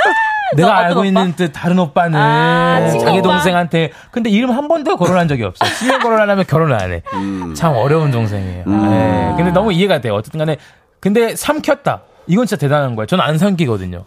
내가 0.56 0.68
어떤 0.72 0.84
알고 0.84 1.00
오빠? 1.00 1.06
있는 1.06 1.36
듯 1.36 1.52
다른 1.52 1.78
오빠는 1.78 2.18
아, 2.18 2.88
자기 2.90 3.18
오빠? 3.18 3.22
동생한테 3.22 3.92
근데 4.10 4.30
이름 4.30 4.50
한 4.50 4.66
번도 4.68 4.96
결혼한 4.96 5.28
적이 5.28 5.44
없어. 5.44 5.64
10년 5.64 6.02
결혼하려면 6.02 6.44
결혼을 6.46 6.74
안 6.74 6.92
해. 6.92 7.02
음. 7.14 7.54
참 7.54 7.74
어려운 7.76 8.10
동생이에요. 8.10 8.64
네. 8.66 9.34
근데 9.36 9.52
너무 9.52 9.72
이해가 9.72 10.00
돼요. 10.00 10.14
어쨌든 10.14 10.38
간에 10.38 10.56
근데 10.98 11.36
삼켰다. 11.36 12.02
이건 12.26 12.46
진짜 12.46 12.60
대단한 12.60 12.96
거예요. 12.96 13.06
저는 13.06 13.24
안 13.24 13.38
삼키거든요. 13.38 14.04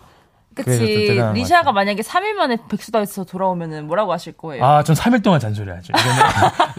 그치. 0.55 1.19
리샤가 1.33 1.71
만약에 1.71 2.03
3일 2.03 2.33
만에 2.33 2.57
백수다에서 2.69 3.23
돌아오면은 3.23 3.87
뭐라고 3.87 4.11
하실 4.13 4.33
거예요? 4.33 4.63
아, 4.63 4.83
전 4.83 4.95
3일 4.95 5.23
동안 5.23 5.39
잔소리 5.39 5.69
하죠. 5.71 5.93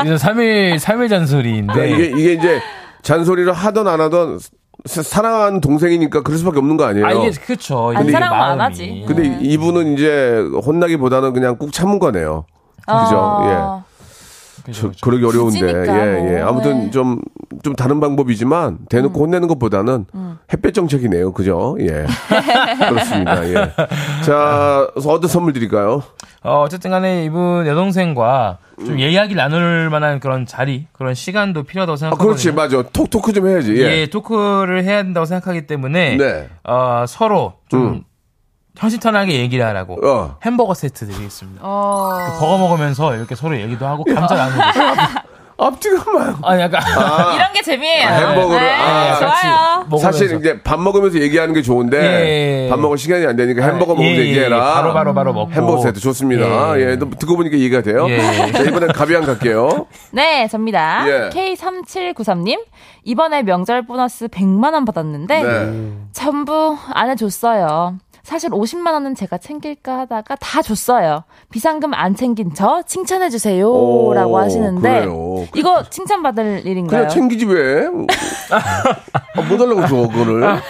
이제 0.05 0.15
3일, 0.15 0.79
3일 0.79 1.11
잔소리인데. 1.11 1.73
그러니까 1.73 1.99
이게, 1.99 2.21
이게 2.21 2.33
이제 2.35 2.61
잔소리를 3.03 3.53
하던 3.53 3.89
안 3.89 4.01
하던 4.01 4.39
사- 4.85 5.03
사랑하는 5.03 5.61
동생이니까 5.61 6.23
그럴 6.23 6.39
수밖에 6.39 6.59
없는 6.59 6.77
거 6.77 6.85
아니에요. 6.85 7.07
아, 7.07 7.13
이게, 7.13 7.31
그쵸. 7.31 7.93
안 7.95 8.03
이게 8.03 8.13
사랑하면 8.13 8.43
안 8.51 8.59
마음이. 8.59 8.73
하지. 8.73 9.05
근데 9.07 9.29
네. 9.29 9.39
이분은 9.41 9.95
이제 9.95 10.43
혼나기보다는 10.65 11.33
그냥 11.33 11.57
꾹 11.57 11.73
참은 11.73 11.99
거네요. 11.99 12.45
그죠? 12.87 13.84
예. 14.69 14.73
저, 14.73 14.91
그러기 15.03 15.25
어려운데. 15.25 15.59
지지니까 15.59 16.07
예, 16.07 16.35
예. 16.37 16.39
뭐. 16.41 16.49
아무튼 16.49 16.79
네. 16.79 16.85
음. 16.87 16.91
좀, 16.91 17.21
좀 17.63 17.75
다른 17.75 18.01
방법이지만 18.01 18.79
대놓고 18.89 19.21
혼내는 19.21 19.49
것보다는 19.49 20.07
햇볕 20.53 20.75
정책이네요. 20.75 21.33
그죠? 21.33 21.77
예. 21.81 22.07
그렇습니다. 22.89 23.47
예. 23.49 23.55
자, 24.25 24.89
그래서 24.93 25.11
어떤 25.11 25.29
선물 25.29 25.53
드릴까요? 25.53 26.03
어, 26.43 26.63
어쨌든 26.63 26.91
간에 26.91 27.25
이분 27.25 27.67
여동생과 27.67 28.59
좀 28.85 28.99
이야기 28.99 29.35
나눌 29.35 29.89
만한 29.89 30.21
그런 30.21 30.47
자리, 30.47 30.87
그런 30.93 31.15
시간도 31.15 31.63
필요하다고 31.63 31.95
아, 31.95 31.97
생각하거든요. 31.97 32.29
그렇지. 32.29 32.53
맞아. 32.53 32.83
톡, 32.93 33.09
토크 33.09 33.33
좀 33.33 33.47
해야지. 33.49 33.75
예. 33.77 34.01
예, 34.01 34.07
토크를 34.07 34.85
해야 34.85 35.03
된다고 35.03 35.25
생각하기 35.27 35.67
때문에 35.67 36.17
네. 36.17 36.49
어, 36.65 37.05
서로 37.07 37.55
좀 37.69 37.81
음. 37.87 38.05
현실탄하게 38.79 39.35
얘기를 39.39 39.65
하라고 39.67 39.99
어. 40.07 40.37
햄버거 40.45 40.75
세트 40.75 41.07
드리겠습니다. 41.07 41.61
어. 41.63 42.17
그 42.27 42.41
버거 42.41 42.59
먹으면서 42.59 43.15
이렇게 43.17 43.35
서로 43.35 43.59
얘기도 43.61 43.87
하고 43.87 44.05
감자 44.05 44.35
나누고. 44.35 44.61
앞뒤가 45.57 46.11
막. 46.11 46.39
아, 46.43 46.59
약간 46.59 46.83
이런 47.37 47.53
게 47.53 47.63
재미예요. 47.63 48.09
아, 48.09 48.11
햄버거를- 48.35 48.59
네, 48.59 48.75
아, 48.75 49.17
좋아요. 49.19 49.85
먹으면서. 49.89 49.99
사실 50.13 50.37
이제 50.41 50.61
밥 50.65 50.81
먹으면서 50.81 51.21
얘기하는 51.21 51.55
게 51.55 51.63
좋은데 51.63 51.97
예, 52.03 52.65
예. 52.67 52.69
밥 52.69 52.81
먹을 52.81 52.99
시간이 52.99 53.25
안 53.25 53.37
되니까 53.37 53.63
햄버거 53.65 53.95
먹으면서 53.95 54.21
예, 54.21 54.25
예, 54.25 54.29
얘기해라. 54.31 54.75
바로 54.75 54.93
바로 54.93 55.15
바로 55.15 55.33
먹고. 55.33 55.53
햄버거 55.53 55.79
세트 55.81 56.01
좋습니다. 56.01 56.77
예, 56.81 56.91
예. 56.91 56.97
또 56.99 57.09
듣고 57.09 57.37
보니까 57.37 57.57
이해가 57.57 57.83
돼요. 57.83 58.09
예. 58.11 58.51
자, 58.51 58.63
이번엔 58.65 58.89
가비안 58.93 59.25
갈게요. 59.25 59.87
네, 60.11 60.49
접니다. 60.49 61.05
예. 61.07 61.31
K3793님. 61.31 62.61
이번에 63.05 63.45
명절 63.45 63.87
보너스 63.87 64.27
100만 64.27 64.73
원 64.75 64.85
받았는데, 64.85 65.43
네. 65.43 65.93
전부 66.13 66.77
안 66.93 67.11
해줬어요. 67.11 67.95
사실 68.25 68.49
50만 68.51 68.93
원은 68.95 69.15
제가 69.15 69.37
챙길까 69.37 69.99
하다가 70.01 70.37
다 70.37 70.63
줬어요. 70.63 71.25
비상금 71.51 71.93
안 71.93 72.17
챙긴 72.17 72.55
저 72.55 72.83
칭찬해 72.87 73.29
주세요. 73.29 73.71
오, 73.71 74.15
라고 74.15 74.39
하시는데 74.39 74.81
그래요. 75.05 75.47
이거 75.55 75.83
칭찬 75.91 76.23
받을 76.23 76.67
일인가요? 76.67 77.03
그냥 77.03 77.09
챙기지 77.11 77.45
왜? 77.45 77.87
아, 79.37 79.41
뭐 79.43 79.59
달라고 79.59 79.87
줘, 79.87 79.97
그거를. 80.09 80.61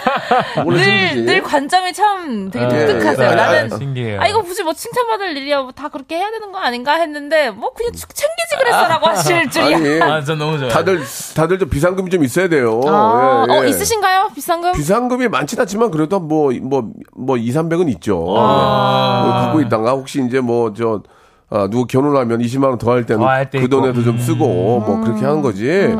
늘, 0.65 1.25
늘 1.25 1.41
관점이 1.43 1.93
참 1.93 2.49
되게 2.49 2.65
예, 2.65 2.85
독특하세요. 2.87 3.31
예. 3.31 3.35
나는 3.35 3.69
신기해요. 3.77 4.21
아 4.21 4.27
이거 4.27 4.41
굳이 4.41 4.63
뭐 4.63 4.73
칭찬받을 4.73 5.37
일이야 5.37 5.61
뭐 5.61 5.71
다 5.75 5.89
그렇게 5.89 6.15
해야 6.17 6.31
되는 6.31 6.51
거 6.51 6.57
아닌가 6.57 6.93
했는데 6.95 7.49
뭐 7.51 7.73
그냥 7.73 7.91
챙기지 7.91 8.55
그랬어라고 8.59 9.07
하실 9.07 9.49
줄이야. 9.49 9.75
아니, 9.77 10.01
아, 10.01 10.21
전 10.23 10.37
너무 10.39 10.57
좋아요. 10.57 10.71
다들, 10.71 11.01
다들 11.35 11.59
좀 11.59 11.69
비상금이 11.69 12.09
좀 12.09 12.23
있어야 12.23 12.47
돼요. 12.47 12.79
아, 12.87 13.45
예, 13.49 13.53
예. 13.53 13.57
어 13.59 13.65
있으신가요 13.65 14.29
비상금? 14.33 14.71
비상금이 14.71 15.27
많진 15.27 15.59
않지만 15.59 15.91
그래도 15.91 16.19
뭐, 16.19 16.51
뭐, 16.61 16.89
뭐, 17.15 17.35
2, 17.37 17.51
300은 17.51 17.89
있죠. 17.95 18.25
아. 18.37 19.23
뭐 19.25 19.33
갖고 19.33 19.61
있다가 19.61 19.91
혹시 19.91 20.23
이제 20.25 20.39
뭐, 20.39 20.73
저, 20.73 21.01
아, 21.49 21.67
누구 21.69 21.85
결혼하면 21.85 22.39
20만 22.41 22.63
원 22.69 22.77
더 22.77 22.91
할 22.91 23.05
때는 23.05 23.23
그. 23.51 23.69
돈에도 23.69 24.03
좀 24.03 24.17
쓰고 24.17 24.45
뭐 24.79 25.01
그렇게 25.01 25.23
하는 25.25 25.41
거지. 25.41 25.69
음, 25.69 25.95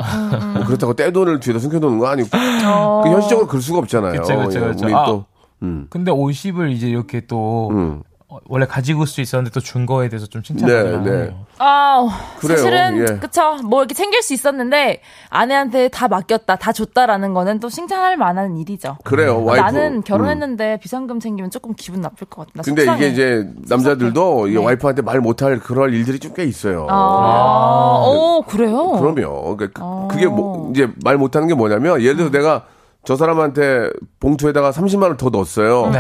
뭐 0.55 0.63
그렇다고 0.65 0.93
떼돈을 0.93 1.39
뒤에다 1.39 1.59
숨겨놓는 1.59 1.99
거 1.99 2.07
아니고. 2.07 2.29
어. 2.65 3.01
그 3.03 3.09
현실적으로 3.11 3.47
그럴 3.47 3.61
수가 3.61 3.79
없잖아요. 3.79 4.21
그쵸, 4.21 4.37
그쵸, 4.39 4.59
예, 4.59 4.67
그쵸. 4.69 4.85
우리 4.85 4.93
아. 4.93 5.05
또, 5.05 5.25
음. 5.63 5.87
근데 5.89 6.11
50을 6.11 6.71
이제 6.71 6.87
이렇게 6.87 7.21
또 7.27 7.69
음. 7.71 8.01
어, 8.27 8.39
원래 8.47 8.65
가지고 8.65 9.01
올 9.01 9.07
수 9.07 9.21
있었는데 9.21 9.51
또 9.51 9.59
준 9.61 9.85
거에 9.85 10.09
대해서 10.09 10.25
좀 10.25 10.41
네, 10.41 10.47
칭찬을 10.47 10.83
네. 11.03 11.11
하네요. 11.11 11.45
아 11.59 12.07
그래요, 12.39 12.57
사실은 12.57 12.97
예. 12.97 13.19
그쵸 13.19 13.57
뭐 13.63 13.81
이렇게 13.81 13.93
챙길 13.93 14.23
수 14.23 14.33
있었는데 14.33 15.01
아내한테 15.29 15.89
다 15.89 16.07
맡겼다 16.07 16.55
다 16.55 16.71
줬다라는 16.71 17.33
거는 17.35 17.59
또 17.59 17.69
칭찬할 17.69 18.17
만한 18.17 18.57
일이죠. 18.57 18.97
그래요, 19.03 19.43
와이프. 19.45 19.63
나는 19.63 19.95
음. 19.97 20.01
결혼했는데 20.01 20.79
비상금 20.81 21.19
챙기면 21.19 21.51
조금 21.51 21.73
기분 21.75 22.01
나쁠 22.01 22.27
것 22.27 22.41
같다. 22.47 22.51
나 22.55 22.61
근데 22.63 22.85
속상해. 22.85 23.05
이게 23.07 23.13
이제 23.13 23.47
남자들도 23.69 24.47
네. 24.47 24.57
와이프한테 24.57 25.03
말 25.03 25.19
못할 25.21 25.59
그럴 25.59 25.93
일들이 25.93 26.17
좀 26.19 26.33
꽤 26.35 26.43
있어요. 26.45 26.87
아, 26.89 28.03
오 28.07 28.41
그래요? 28.41 28.89
그럼요. 28.99 29.55
그러니까 29.55 29.79
그- 29.79 29.81
어. 29.85 30.07
그게 30.11 30.25
뭐 30.27 30.71
이제 30.71 30.89
말 31.03 31.17
못하는 31.17 31.47
게 31.47 31.53
뭐냐면 31.53 32.01
예를 32.01 32.17
들어 32.17 32.29
내가 32.31 32.65
저 33.05 33.15
사람한테 33.15 33.91
봉투에다가 34.19 34.71
30만 34.71 35.03
원 35.03 35.17
더 35.17 35.29
넣었어요. 35.29 35.91
네. 35.91 35.99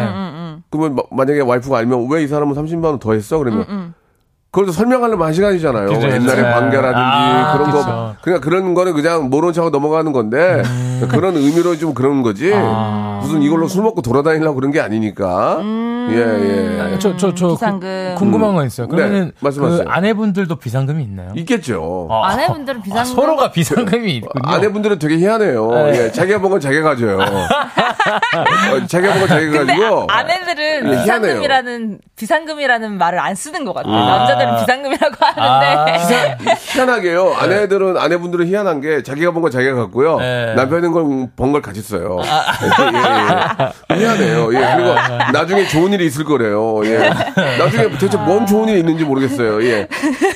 그러면 0.77 0.95
마- 0.95 1.03
만약에 1.17 1.41
와이프가 1.41 1.77
알면 1.77 2.07
왜 2.11 2.23
이 2.23 2.27
사람은 2.27 2.53
30만 2.55 2.83
원 2.91 2.99
더 2.99 3.13
했어? 3.13 3.37
그러면 3.37 3.65
음, 3.69 3.93
그걸 4.55 4.67
또 4.67 4.71
설명하려면 4.71 5.27
한 5.27 5.33
시간이잖아요. 5.33 5.87
그죠, 5.89 6.07
옛날에 6.07 6.37
그죠. 6.37 6.43
관계라든지 6.43 6.97
아, 6.97 7.57
그런 7.57 7.71
거 7.71 7.77
그쵸. 7.79 8.15
그냥 8.21 8.39
그런 8.39 8.73
거는 8.73 8.93
그냥 8.93 9.29
모른 9.29 9.51
척하고 9.51 9.69
넘어가는 9.69 10.13
건데 10.13 10.61
음. 10.63 11.07
그런 11.11 11.35
의미로 11.35 11.77
좀 11.77 11.93
그런 11.93 12.23
거지. 12.23 12.53
아. 12.55 13.19
무슨 13.21 13.41
이걸로 13.41 13.67
술 13.67 13.83
먹고 13.83 14.01
돌아다니려고 14.01 14.55
그런 14.55 14.71
게 14.71 14.79
아니니까. 14.79 15.59
예, 16.09 16.15
예. 16.93 16.99
저, 16.99 17.17
저, 17.17 17.33
저, 17.33 17.49
비상금. 17.49 17.79
그- 17.81 18.15
궁금한 18.17 18.55
거 18.55 18.63
있어요. 18.63 18.87
그러면 18.87 19.25
네, 19.25 19.31
말씀하세요. 19.41 19.83
그 19.83 19.89
아내분들도 19.89 20.55
비상금이 20.55 21.03
있나요? 21.03 21.31
있겠죠. 21.35 22.07
아, 22.09 22.27
아내분들은 22.27 22.81
비상금 22.81 23.01
아, 23.11 23.15
서로가 23.15 23.51
비상금이 23.51 24.15
있군요. 24.17 24.41
아내분들은 24.45 24.99
되게 24.99 25.17
희한해요. 25.17 25.67
네. 25.71 26.03
예, 26.05 26.11
자기가 26.11 26.39
본건 26.39 26.59
자기가 26.61 26.91
가져요. 26.91 27.17
어, 27.19 28.85
자기가 28.87 29.13
본건 29.13 29.27
자기가 29.27 29.51
근데 29.51 29.73
가지고. 29.75 30.07
아내들은 30.09 30.93
예, 30.93 30.97
비상금이라는 31.01 31.99
비상금이라는 32.15 32.97
말을 32.97 33.19
안 33.19 33.35
쓰는 33.35 33.65
것 33.65 33.73
같아요. 33.73 33.93
아. 33.95 34.17
남자들 34.17 34.44
은 34.53 34.59
비상금이라고 34.59 35.15
하는데 35.19 35.37
아. 35.39 36.55
희한하게요. 36.57 37.33
아내들은 37.37 37.97
아내분들은 37.97 38.47
희한한 38.47 38.81
게 38.81 39.03
자기가 39.03 39.31
본건 39.31 39.51
자기가 39.51 39.75
갖고요. 39.75 40.19
네. 40.19 40.53
남편이 40.55 40.87
번걸 41.35 41.61
같이 41.61 41.81
써요. 41.81 42.19
예, 42.23 43.93
예, 43.93 43.95
예. 43.95 44.01
희한해요. 44.01 44.53
예, 44.53 44.75
그리고 44.75 44.95
나중에 45.33 45.67
좋은 45.67 45.93
일이 45.93 46.05
있을 46.05 46.23
거래요. 46.25 46.81
예. 46.85 47.09
나중에 47.57 47.89
대체 47.97 48.17
뭔 48.17 48.45
좋은 48.45 48.69
일이 48.69 48.79
있는지 48.79 49.03
모르겠어요. 49.03 49.63
예. 49.63 49.87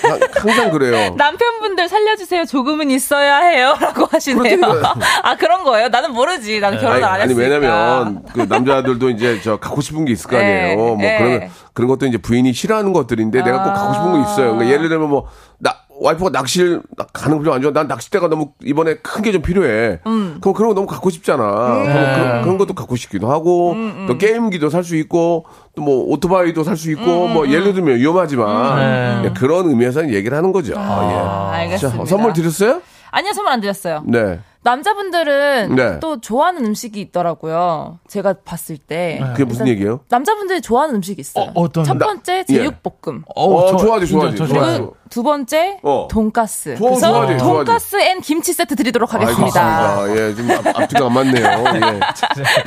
하- 0.04 0.42
항상 0.42 0.72
그래요. 0.72 1.14
남편분들 1.16 1.88
살려주세요. 1.90 2.46
조금은 2.46 2.90
있어야 2.92 3.38
해요.라고 3.40 4.06
하시네요. 4.12 4.58
그렇다니까요. 4.58 4.94
아 5.24 5.36
그런 5.36 5.64
거예요? 5.64 5.90
나는 5.90 6.14
모르지. 6.14 6.60
나는 6.60 6.80
결혼 6.80 6.96
아니, 6.96 7.04
안 7.04 7.12
아니, 7.22 7.24
했으니까. 7.34 7.42
왜냐면 7.56 8.24
그 8.34 8.46
남자들도 8.48 9.10
이제 9.10 9.40
저 9.44 9.58
갖고 9.58 9.82
싶은 9.82 10.06
게 10.06 10.14
있을 10.14 10.30
거 10.30 10.38
아니에요. 10.38 10.68
네, 10.68 10.76
뭐 10.76 10.98
네. 10.98 11.18
그런 11.18 11.50
그런 11.74 11.88
것도 11.88 12.06
이제 12.08 12.18
부인이 12.18 12.52
싫어하는 12.52 12.92
것들인데 12.94 13.42
내가 13.42 13.64
꼭 13.64 13.74
갖고 13.74 13.94
싶은 14.00 14.12
거 14.12 14.20
있어요. 14.22 14.52
그러니까 14.56 14.68
예를 14.74 14.90
들면 14.90 15.10
뭐 15.10 15.28
나 15.62 15.76
와이프가 16.02 16.30
낚시를 16.30 16.82
가는 17.12 17.38
거 17.38 17.44
별로 17.44 17.54
안 17.56 17.62
좋아. 17.62 17.74
난 17.74 17.86
낚싯대가 17.90 18.30
너무 18.30 18.52
이번에 18.64 18.96
큰 19.00 19.22
게 19.22 19.34
좀 19.34 19.42
필요해. 19.42 20.00
음. 20.08 20.38
그럼 20.40 20.54
그런 20.54 20.70
거 20.70 20.74
너무 20.76 20.88
갖고 20.88 21.10
싶잖아. 21.10 21.44
그럼 21.44 21.84
그런, 21.86 22.42
그런 22.44 22.58
것도 22.58 22.74
갖고 22.74 22.96
싶기도 22.96 23.30
하고 23.30 23.74
음, 23.74 24.06
또 24.08 24.18
게임기도 24.18 24.70
살 24.70 24.86
수 24.86 24.96
있고 24.96 25.46
또 25.76 25.82
뭐 25.82 26.06
오토바이도 26.14 26.64
살 26.64 26.78
수 26.78 26.90
있고 26.92 27.26
음, 27.26 27.34
뭐 27.34 27.50
예를 27.50 27.74
들면 27.74 27.98
위험하지만 27.98 28.76
네. 28.78 29.22
예, 29.26 29.34
그런 29.34 29.68
의미에서는 29.68 30.14
얘기를 30.14 30.38
하는 30.38 30.54
거죠. 30.54 30.74
아, 30.78 31.54
예. 31.58 31.58
알겠습니다. 31.64 32.00
자, 32.00 32.06
선물 32.06 32.32
드렸어요? 32.32 32.82
아니요, 33.12 33.34
선물 33.34 33.52
안 33.52 33.60
드렸어요. 33.60 34.04
네. 34.06 34.40
남자분들은 34.62 35.76
네. 35.76 36.00
또 36.00 36.20
좋아하는 36.20 36.66
음식이 36.66 37.00
있더라고요. 37.00 38.00
제가 38.08 38.36
봤을 38.44 38.78
때. 38.78 39.22
그게 39.32 39.46
무슨 39.46 39.68
얘기예요? 39.68 40.02
남자분들이 40.10 40.62
좋아하는 40.62 40.96
음식이 40.96 41.22
있어요. 41.22 41.46
어, 41.46 41.52
어떤- 41.56 41.84
첫 41.86 41.98
나- 41.98 42.06
번째 42.08 42.40
예. 42.50 42.54
제육볶음. 42.58 43.24
어, 43.36 43.78
좋아하지, 43.78 44.08
진짜 44.08 44.20
좋아하지, 44.20 44.38
저 44.38 44.44
그리고 44.44 44.54
좋아하지. 44.60 44.78
좋아해요. 44.78 44.94
두 45.10 45.24
번째 45.24 45.80
어. 45.82 46.08
돈가스. 46.12 46.76
좋아, 46.78 46.90
그래서 46.90 47.08
좋아하지, 47.10 47.38
좋아하지. 47.40 47.66
돈가스 47.66 48.00
and 48.02 48.22
김치 48.22 48.54
세트 48.54 48.76
드리도록 48.76 49.12
하겠습니다. 49.14 49.98
알겠습니다. 50.02 50.16
예, 50.16 50.36
좀 50.36 50.52
앞, 50.52 50.82
앞뒤가 50.82 51.06
안 51.08 51.14
맞네요. 51.14 51.46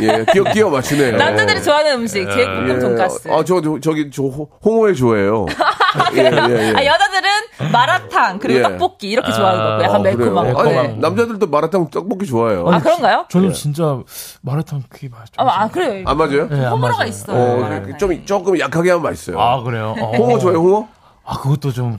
예, 0.00 0.06
예 0.08 0.24
끼어, 0.32 0.44
끼어 0.52 0.70
맞추네요. 0.70 1.16
남자들이 1.18 1.62
좋아하는 1.62 1.92
음식 1.92 2.24
제육볶음, 2.28 2.68
예. 2.70 2.78
돈가스. 2.80 3.28
아, 3.30 3.44
저, 3.44 3.60
저, 3.60 3.78
저기, 3.80 4.10
저, 4.10 4.22
홍- 4.24 4.48
홍어회 4.64 4.94
좋아해요. 4.94 5.46
예, 6.14 6.18
예, 6.18 6.24
예. 6.24 6.72
아, 6.74 6.84
여자들은 6.84 7.70
마라탕 7.70 8.38
그리고 8.40 8.58
예. 8.58 8.62
떡볶이 8.62 9.08
이렇게 9.10 9.30
좋아하는 9.30 9.60
거고요. 9.62 9.84
약간 9.84 10.56
아. 10.56 10.60
아니, 10.62 10.72
네. 10.88 10.96
남자들도 10.98 11.46
마라탕 11.46 11.88
떡볶이 11.92 12.26
좋아해요. 12.26 12.66
아 12.68 12.78
그런가요? 12.80 13.26
저는 13.28 13.52
진짜 13.52 14.00
마라탕 14.40 14.82
그게 14.88 15.08
맞죠. 15.08 15.32
아, 15.36 15.62
아 15.62 15.68
그래요. 15.68 16.02
안 16.06 16.16
맞아요? 16.16 16.48
네, 16.48 16.64
안 16.64 16.72
호불호가 16.72 16.96
맞아요. 16.98 17.08
있어요. 17.08 17.36
어, 17.40 17.56
마라탕이. 17.60 17.98
좀, 17.98 18.24
조금 18.24 18.58
약하게 18.58 18.90
하면 18.90 19.02
맛있어요. 19.02 19.38
아, 19.40 19.62
그래요? 19.62 19.94
어. 20.00 20.16
홍어 20.16 20.38
좋아해요, 20.38 20.58
홍어? 20.60 20.88
아 21.24 21.38
그것도 21.38 21.70
좀 21.70 21.96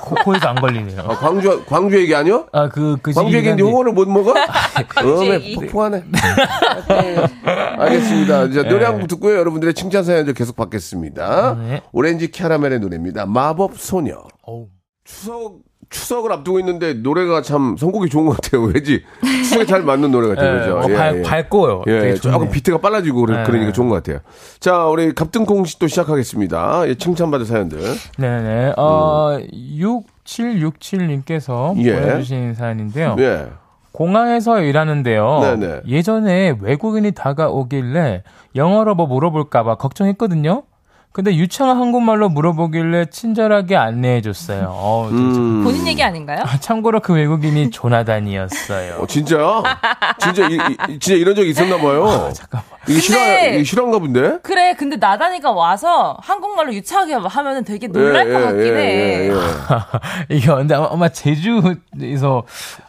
코, 0.00 0.14
코에서 0.24 0.48
안 0.48 0.54
걸리네요. 0.54 0.98
아, 1.02 1.08
광주 1.18 1.62
광주 1.66 2.00
얘기 2.00 2.14
아니요? 2.14 2.46
아 2.50 2.66
그 2.70 2.96
그 3.02 3.12
광주 3.12 3.36
얘기인데 3.36 3.60
용어를 3.62 3.92
못 3.92 4.08
먹어? 4.08 4.32
광주. 4.88 5.54
폭풍하네. 5.56 6.02
네. 6.08 7.16
알겠습니다. 7.78 8.44
이제 8.44 8.62
노래 8.62 8.78
네. 8.78 8.84
한곡 8.86 9.08
듣고요. 9.08 9.36
여러분들의 9.38 9.74
칭찬 9.74 10.02
사연들 10.04 10.32
계속 10.32 10.56
받겠습니다. 10.56 11.54
네. 11.56 11.82
오렌지 11.92 12.30
캐러멜의 12.30 12.80
노래입니다. 12.80 13.26
마법 13.26 13.76
소녀. 13.76 14.22
추석 15.04 15.58
추석을 15.94 16.32
앞두고 16.32 16.58
있는데 16.58 16.92
노래가 16.94 17.40
참 17.40 17.76
선곡이 17.78 18.10
좋은 18.10 18.26
것 18.26 18.40
같아요. 18.40 18.64
왜지? 18.74 19.04
추석에 19.44 19.64
잘 19.64 19.82
맞는 19.82 20.10
노래 20.10 20.28
같아요. 20.28 20.54
예, 20.54 20.58
그죠? 20.58 20.78
어, 20.78 20.88
밝, 20.88 21.22
밝고요. 21.22 21.84
예, 21.86 22.14
조금. 22.16 22.50
비트가 22.50 22.78
빨라지고 22.78 23.20
그러, 23.20 23.36
네. 23.38 23.44
그러니까 23.44 23.72
좋은 23.72 23.88
것 23.88 23.94
같아요. 23.96 24.18
자, 24.58 24.86
우리 24.86 25.12
씨또 25.66 25.86
시작하겠습니다. 25.86 26.88
예, 26.88 26.94
칭찬받을 26.96 27.46
사연들. 27.46 27.78
네네. 28.18 28.74
어, 28.76 29.38
6767님께서 30.26 31.76
예. 31.84 31.94
보내주신 31.94 32.54
사연인데요. 32.54 33.16
예. 33.20 33.46
공항에서 33.92 34.60
일하는데요. 34.60 35.40
네네. 35.40 35.82
예전에 35.86 36.56
외국인이 36.60 37.12
다가오길래 37.12 38.24
영어로 38.56 38.96
뭐 38.96 39.06
물어볼까봐 39.06 39.76
걱정했거든요. 39.76 40.64
근데 41.14 41.32
유창한 41.36 41.76
한국말로 41.76 42.28
물어보길래 42.28 43.04
친절하게 43.06 43.76
안내해 43.76 44.20
줬어요. 44.20 44.66
어, 44.72 45.06
되게 45.12 45.22
음. 45.22 45.62
본인 45.62 45.86
얘기 45.86 46.02
아닌가요? 46.02 46.42
참고로 46.58 46.98
그 46.98 47.12
외국인이 47.14 47.70
조나단이었어요. 47.70 48.96
어, 48.96 49.06
진짜요? 49.06 49.62
진짜, 50.20 50.48
이, 50.48 50.54
이- 50.90 50.98
진짜 50.98 51.14
이런 51.14 51.36
적이 51.36 51.50
있었나 51.50 51.76
봐요. 51.76 52.32
잠깐만. 52.34 52.64
이게 52.88 52.98
싫어, 52.98 53.16
근데- 53.16 53.54
이게 53.54 53.62
싫어한가 53.62 54.00
본데? 54.00 54.38
그래, 54.42 54.74
근데 54.76 54.96
나단이가 54.96 55.52
와서 55.52 56.16
한국말로 56.20 56.74
유창하게 56.74 57.14
하면은 57.14 57.62
되게 57.62 57.86
놀랄 57.86 58.32
것 58.32 58.40
같긴 58.46 58.76
해. 58.76 59.28
예. 59.28 59.30
이게 60.34 60.46
근데 60.48 60.74
아마, 60.74 60.88
아마 60.90 61.08
제주에서 61.10 62.42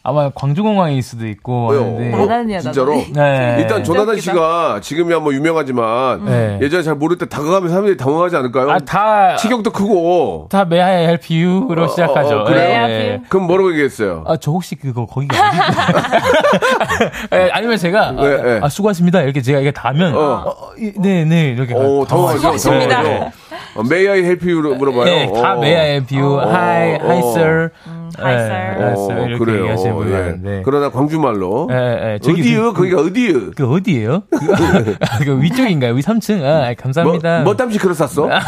아마 0.07 0.29
광주공항일 0.29 1.01
수도 1.01 1.27
있고 1.27 1.69
왜요? 1.71 1.81
하는데 1.81 2.13
어, 2.13 2.17
나단이야, 2.19 2.59
진짜로? 2.59 2.93
네. 3.11 3.57
일단 3.59 3.83
조나단 3.83 4.19
씨가 4.19 4.79
지금이야 4.79 5.17
뭐 5.17 5.33
유명하지만 5.33 6.25
네. 6.25 6.59
예전에 6.61 6.83
잘 6.83 6.93
모를 6.93 7.17
때 7.17 7.25
다가가면 7.27 7.69
사람들이 7.69 7.97
당황하지 7.97 8.35
않을까요? 8.35 8.69
아, 8.69 8.77
다, 8.77 9.35
체격도 9.37 9.71
크고. 9.71 10.47
다 10.51 10.61
May 10.61 10.79
I 10.81 11.03
help 11.05 11.35
you로 11.35 11.85
어, 11.85 11.87
시작하죠. 11.87 12.41
어, 12.41 12.43
그래요? 12.43 12.85
예. 12.87 13.09
You? 13.13 13.21
그럼 13.29 13.47
뭐라고 13.47 13.71
얘기했어요? 13.71 14.23
아, 14.27 14.37
저 14.37 14.51
혹시 14.51 14.75
그거 14.75 15.07
거기가 15.07 15.35
어디? 15.35 15.57
예, 17.35 17.49
아니면 17.51 17.77
제가 17.77 18.11
네, 18.11 18.21
아, 18.21 18.41
네. 18.43 18.59
아, 18.61 18.69
수고하십니다. 18.69 19.21
이렇게 19.21 19.41
제가 19.41 19.59
이게 19.59 19.71
다면 19.71 20.15
어. 20.15 20.19
어, 20.19 20.49
어, 20.49 20.69
이- 20.77 20.93
네, 20.99 21.25
네 21.25 21.49
이렇게 21.49 21.73
오, 21.73 22.01
가- 22.01 22.07
당황하죠. 22.09 22.57
수고하십니다. 22.59 23.01
어, 23.75 23.81
May 23.81 24.07
I 24.07 24.19
help 24.19 24.47
you로 24.47 24.75
물어봐요. 24.75 25.03
네, 25.05 25.31
다 25.33 25.53
어. 25.55 25.57
May 25.57 25.75
I 25.75 25.85
help 25.87 26.15
you? 26.15 26.39
Hi, 26.39 26.93
hi 27.01 27.19
어. 27.23 27.31
sir. 27.31 27.69
Hi, 28.17 28.31
예, 28.31 28.37
sir. 28.37 28.83
hi, 28.83 28.91
sir. 28.93 29.19
어, 29.21 29.25
이렇게 29.27 29.37
그래요. 29.45 29.57
얘기하시는 29.63 29.95
분이 29.95 30.11
예. 30.11 30.15
많은데. 30.15 30.61
그러나 30.65 30.89
광주말로 30.89 31.67
예, 31.71 31.75
예. 32.13 32.19
저기 32.21 32.41
어디요? 32.41 32.73
그, 32.73 32.79
거기가 32.81 33.01
어디요? 33.01 33.51
그 33.55 33.71
어디예요? 33.73 34.23
그, 34.29 34.95
그 35.25 35.41
위쪽인가요? 35.41 35.93
위 35.93 36.01
3층? 36.01 36.43
아, 36.43 36.73
감사합니다. 36.77 37.35
뭐, 37.37 37.43
뭐 37.45 37.55
땀시 37.55 37.77
그릇 37.79 37.93
샀어? 37.95 38.27
예. 38.29 38.39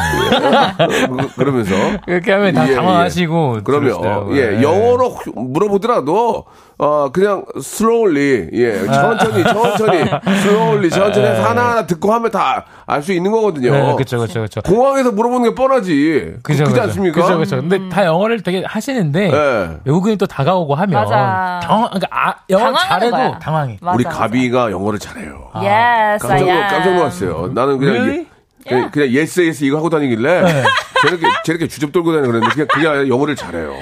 그- 1.08 1.36
그러면서 1.36 1.74
이렇게 2.08 2.32
하면 2.32 2.54
다 2.54 2.70
예, 2.70 2.76
당황하시고. 2.76 3.60
그러면 3.63 3.89
들으시더라고요. 3.89 4.38
예 4.38 4.62
영어로 4.62 5.10
혹- 5.10 5.50
물어보더라도 5.52 6.46
어 6.80 7.10
그냥 7.12 7.43
slowly 7.58 8.50
예 8.54 8.86
천천히 8.86 9.43
천천히 9.43 9.98
slowly 10.28 10.89
천천히 10.89 11.26
해서 11.28 11.43
하나하나 11.43 11.86
듣고 11.88 12.13
하면 12.13 12.30
다 12.32 12.65
알 12.89 13.02
수 13.04 13.12
있는 13.12 13.32
거거든요. 13.32 13.71
네, 13.73 13.95
그쵸, 13.97 14.17
그쵸, 14.17 14.41
그쵸. 14.43 14.62
공항에서 14.62 15.12
물어보는 15.12 15.50
게 15.50 15.56
뻔하지. 15.56 16.36
그죠, 16.41 16.63
그지. 16.63 16.80
않습니까? 16.80 17.21
그죠, 17.21 17.38
그죠. 17.38 17.58
근데 17.58 17.89
다 17.89 18.06
영어를 18.06 18.41
되게 18.41 18.63
하시는데 18.65 19.30
예. 19.30 19.78
외국인이 19.84 20.15
또 20.17 20.26
다가오고 20.26 20.73
하면 20.73 20.93
맞아. 21.02 21.60
당황, 21.63 21.89
그러니까 21.89 22.08
아, 22.12 22.36
영어 22.50 22.73
잘해도 22.78 23.12
거야. 23.12 23.39
당황해. 23.39 23.78
맞아, 23.82 23.95
우리. 23.95 24.04
가비가 24.06 24.71
영어를 24.71 25.00
잘해요. 25.00 25.52
Yes, 25.56 26.26
놀- 26.26 26.47
am. 26.47 26.67
깜짝 26.69 26.95
놀랐어요. 26.95 27.52
나는 27.54 27.78
그냥 27.78 27.93
Really? 27.95 28.28
예- 28.67 28.75
그냥, 28.75 28.91
그냥 28.91 29.10
yes 29.10 29.41
yes 29.45 29.63
이거 29.63 29.77
하고 29.77 29.89
다니길래 29.89 30.41
네. 30.43 30.63
저렇게 31.01 31.25
저렇게 31.45 31.67
주접 31.67 31.91
떨고 31.91 32.12
다니는 32.12 32.30
그랬는데 32.32 32.53
그냥 32.53 32.67
그냥 32.93 33.08
영어를 33.08 33.36
잘해요. 33.36 33.73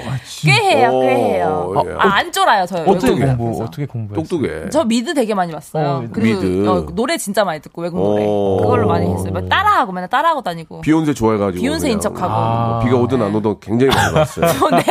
꽤 0.43 0.51
해요, 0.51 0.89
오, 0.91 1.01
꽤 1.01 1.07
해요. 1.15 1.73
예. 1.87 1.91
아, 1.97 2.15
안 2.17 2.31
쫄아요, 2.31 2.65
저. 2.65 2.75
어떻게 2.83 3.13
공부. 3.13 3.63
어떻게 3.63 3.85
공부했어요? 3.85 4.27
똑똑해. 4.27 4.69
저 4.69 4.83
미드 4.83 5.13
되게 5.13 5.33
많이 5.33 5.51
봤어요. 5.53 5.85
어, 5.87 6.03
그리고 6.11 6.41
미드. 6.41 6.67
어, 6.67 6.85
노래 6.93 7.17
진짜 7.17 7.45
많이 7.45 7.61
듣고 7.61 7.83
외국 7.83 7.97
노래 7.99 8.25
오. 8.25 8.57
그걸로 8.61 8.87
많이 8.87 9.09
했어요. 9.11 9.31
막 9.31 9.47
따라하고 9.47 9.93
맨날 9.93 10.09
따라하고 10.09 10.41
다니고 10.41 10.81
비욘세 10.81 11.13
좋아해가지고. 11.13 11.61
비욘세인 11.61 11.99
척하고. 12.01 12.33
아. 12.33 12.79
비가 12.83 12.97
오든 12.97 13.21
안 13.21 13.33
오든 13.33 13.55
굉장히 13.61 13.95
많이 13.95 14.13
봤어요. 14.13 14.45
어, 14.65 14.69
네? 14.71 14.83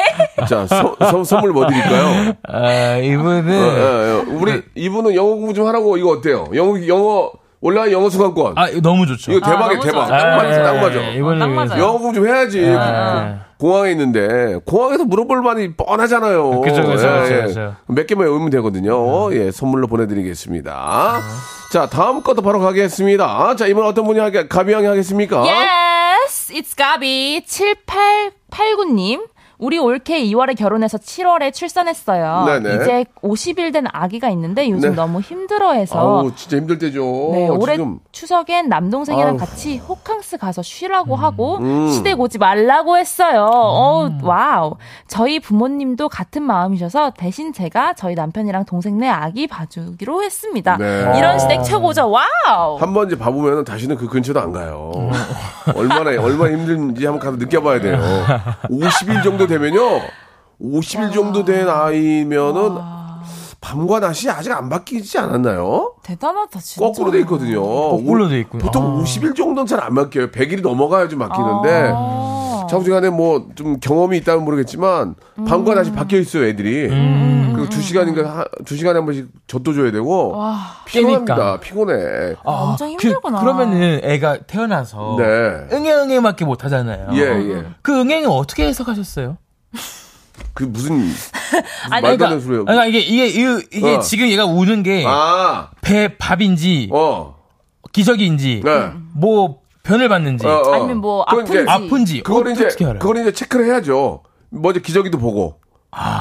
자, 0.48 0.66
서- 0.66 0.96
서- 0.98 1.24
선물 1.24 1.52
뭐 1.52 1.66
드릴까요? 1.66 2.32
아, 2.48 2.96
이분은 2.96 3.50
어, 3.50 3.64
어, 3.64 4.32
어. 4.32 4.38
우리 4.40 4.62
이분은 4.74 5.14
영어 5.14 5.28
공부 5.34 5.52
좀 5.52 5.66
하라고 5.66 5.98
이거 5.98 6.10
어때요? 6.10 6.46
영어 6.54 6.86
영어 6.88 7.30
온라인 7.64 7.92
영어 7.92 8.10
수강권. 8.10 8.58
아, 8.58 8.66
너무 8.82 9.06
좋죠. 9.06 9.32
이거 9.32 9.40
대박이야 9.40 9.78
너무 9.78 9.82
대박. 9.82 10.06
딱 10.06 10.36
맞아 10.36 10.62
딱 10.62 10.76
맞아. 10.76 11.14
예. 11.14 11.18
맞아요. 11.18 11.82
영어 11.82 11.92
공부 11.98 12.12
좀 12.12 12.28
해야지. 12.28 12.60
예. 12.62 12.76
공항에 13.58 13.90
있는데 13.92 14.58
공항에서 14.66 15.04
물어볼 15.06 15.40
만이 15.40 15.74
뻔하잖아요. 15.74 16.60
그죠, 16.60 16.82
그죠, 16.84 17.08
예, 17.08 17.20
그죠, 17.22 17.34
예. 17.34 17.42
그죠. 17.44 17.74
몇 17.86 18.06
개만 18.06 18.26
외우면 18.26 18.50
되거든요. 18.50 19.32
예, 19.34 19.50
선물로 19.50 19.86
보내드리겠습니다. 19.86 21.20
자, 21.72 21.86
다음 21.86 22.22
것도 22.22 22.42
바로 22.42 22.60
가겠습니다. 22.60 23.56
자, 23.56 23.66
이번 23.66 23.86
어떤 23.86 24.04
분이 24.04 24.18
하게 24.18 24.46
가비양이 24.46 24.84
하겠습니까? 24.84 25.40
Yes, 25.46 26.52
it's 26.52 26.76
가비 26.76 27.40
7889님. 27.46 29.22
우리 29.58 29.78
올케 29.78 30.22
2월에 30.24 30.56
결혼해서 30.58 30.98
7월에 30.98 31.52
출산했어요. 31.52 32.44
네네. 32.46 32.74
이제 32.82 33.04
50일 33.22 33.72
된 33.72 33.84
아기가 33.92 34.28
있는데 34.30 34.68
요즘 34.68 34.90
네. 34.90 34.96
너무 34.96 35.20
힘들어해서 35.20 35.98
아우, 36.20 36.34
진짜 36.34 36.56
힘들 36.56 36.78
때죠. 36.78 37.00
네, 37.32 37.48
올해 37.48 37.76
지금 37.76 37.98
추석엔 38.12 38.68
남동생이랑 38.68 39.28
아우. 39.28 39.34
음. 39.34 39.38
같이 39.38 39.78
호캉스 39.78 40.38
가서 40.38 40.62
쉬라고 40.62 41.14
하고 41.16 41.58
시댁 41.92 42.18
오지 42.20 42.38
말라고 42.38 42.98
했어요. 42.98 43.46
어, 43.52 44.10
wow. 44.22 44.74
저희 45.06 45.38
부모님도 45.40 46.08
같은 46.08 46.42
마음이셔서 46.42 47.12
대신 47.16 47.52
제가 47.52 47.94
저희 47.94 48.14
남편이랑 48.14 48.64
동생네 48.64 49.08
아기 49.08 49.46
봐주기로 49.46 50.22
했습니다. 50.24 50.76
네. 50.78 51.12
이런 51.18 51.38
시댁 51.38 51.62
최고죠. 51.64 52.10
wow. 52.10 52.76
한 52.78 52.92
번 52.94 53.06
이제 53.08 53.18
봐보면 53.18 53.64
다시는 53.64 53.96
그 53.96 54.06
근처도 54.08 54.40
안 54.40 54.52
가요. 54.52 54.92
얼마나, 55.74 56.10
얼마나 56.20 56.52
힘든지 56.56 57.04
한번 57.06 57.20
가서 57.24 57.36
느껴봐야 57.36 57.80
돼요. 57.80 57.98
50일 58.70 59.22
정도 59.24 59.43
되면요. 59.46 60.00
50일 60.60 61.12
정도 61.12 61.44
된 61.44 61.68
아이면은 61.68 62.76
밤과 63.60 63.98
낮이 64.00 64.28
아직 64.30 64.52
안 64.52 64.68
바뀌지 64.68 65.18
않았나요? 65.18 65.94
대단하다, 66.02 66.60
진짜. 66.60 66.86
거꾸로 66.86 67.10
돼 67.10 67.20
있거든요. 67.20 67.62
거꾸로 67.62 68.28
돼 68.28 68.40
있군요. 68.40 68.62
보통 68.62 68.84
아. 68.98 69.02
50일 69.02 69.34
정도는 69.34 69.66
잘 69.66 69.80
안 69.80 69.94
바뀌어요. 69.94 70.30
100일이 70.30 70.60
넘어가야지 70.62 71.16
바뀌는데. 71.16 71.92
아. 71.94 72.33
장중간에 72.68 73.10
뭐 73.10 73.48
좀 73.54 73.78
경험이 73.80 74.18
있다면 74.18 74.44
모르겠지만 74.44 75.14
밤과 75.46 75.74
낮이 75.74 75.92
바뀌어 75.92 76.18
있어요 76.18 76.44
애들이 76.46 76.88
그리고 76.88 77.68
두 77.68 77.80
시간인가 77.80 78.46
두 78.64 78.76
시간에 78.76 78.98
한 78.98 79.04
번씩 79.06 79.28
젖도 79.46 79.72
줘야 79.74 79.92
되고 79.92 80.34
피곤합니다 80.86 81.34
깨니까. 81.34 81.60
피곤해 81.60 82.34
아, 82.44 82.50
엄청 82.50 82.90
힘들구나. 82.90 83.40
그, 83.40 83.44
러면은 83.44 84.00
애가 84.02 84.38
태어나서 84.46 85.16
네. 85.18 85.24
응애응애밖에 85.72 86.44
못 86.44 86.64
하잖아요. 86.64 87.08
예, 87.12 87.20
예. 87.20 87.64
그 87.82 88.00
응애는 88.00 88.28
어떻게 88.28 88.66
해석하셨어요? 88.66 89.36
그 90.52 90.64
무슨, 90.64 90.96
무슨 90.98 91.62
아니, 91.90 92.02
말도 92.02 92.24
안 92.24 92.30
되는 92.30 92.42
소리예요 92.42 92.64
그러니까 92.64 92.86
이게 92.86 92.98
이게 92.98 93.26
이게, 93.26 93.62
이게 93.72 93.94
어. 93.96 94.00
지금 94.00 94.28
얘가 94.28 94.44
우는 94.46 94.82
게배 94.82 95.04
아, 95.06 95.70
밥인지 96.18 96.90
어, 96.92 97.36
기저귀인지 97.92 98.62
네. 98.64 98.90
뭐 99.14 99.60
변을 99.84 100.08
받는지 100.08 100.46
어, 100.46 100.62
어. 100.66 100.72
아니면 100.74 100.96
뭐 100.96 101.24
그건 101.26 101.46
이제 101.46 101.64
아픈지. 101.68 101.86
아픈지 101.88 102.22
그걸 102.22 102.48
이제 102.52 102.64
어떻게 102.66 102.84
알아요? 102.86 102.98
그걸 102.98 103.18
이제 103.18 103.32
체크를 103.32 103.66
해야죠. 103.66 104.22
먼저 104.50 104.80
기저귀도 104.80 105.18
보고. 105.18 105.60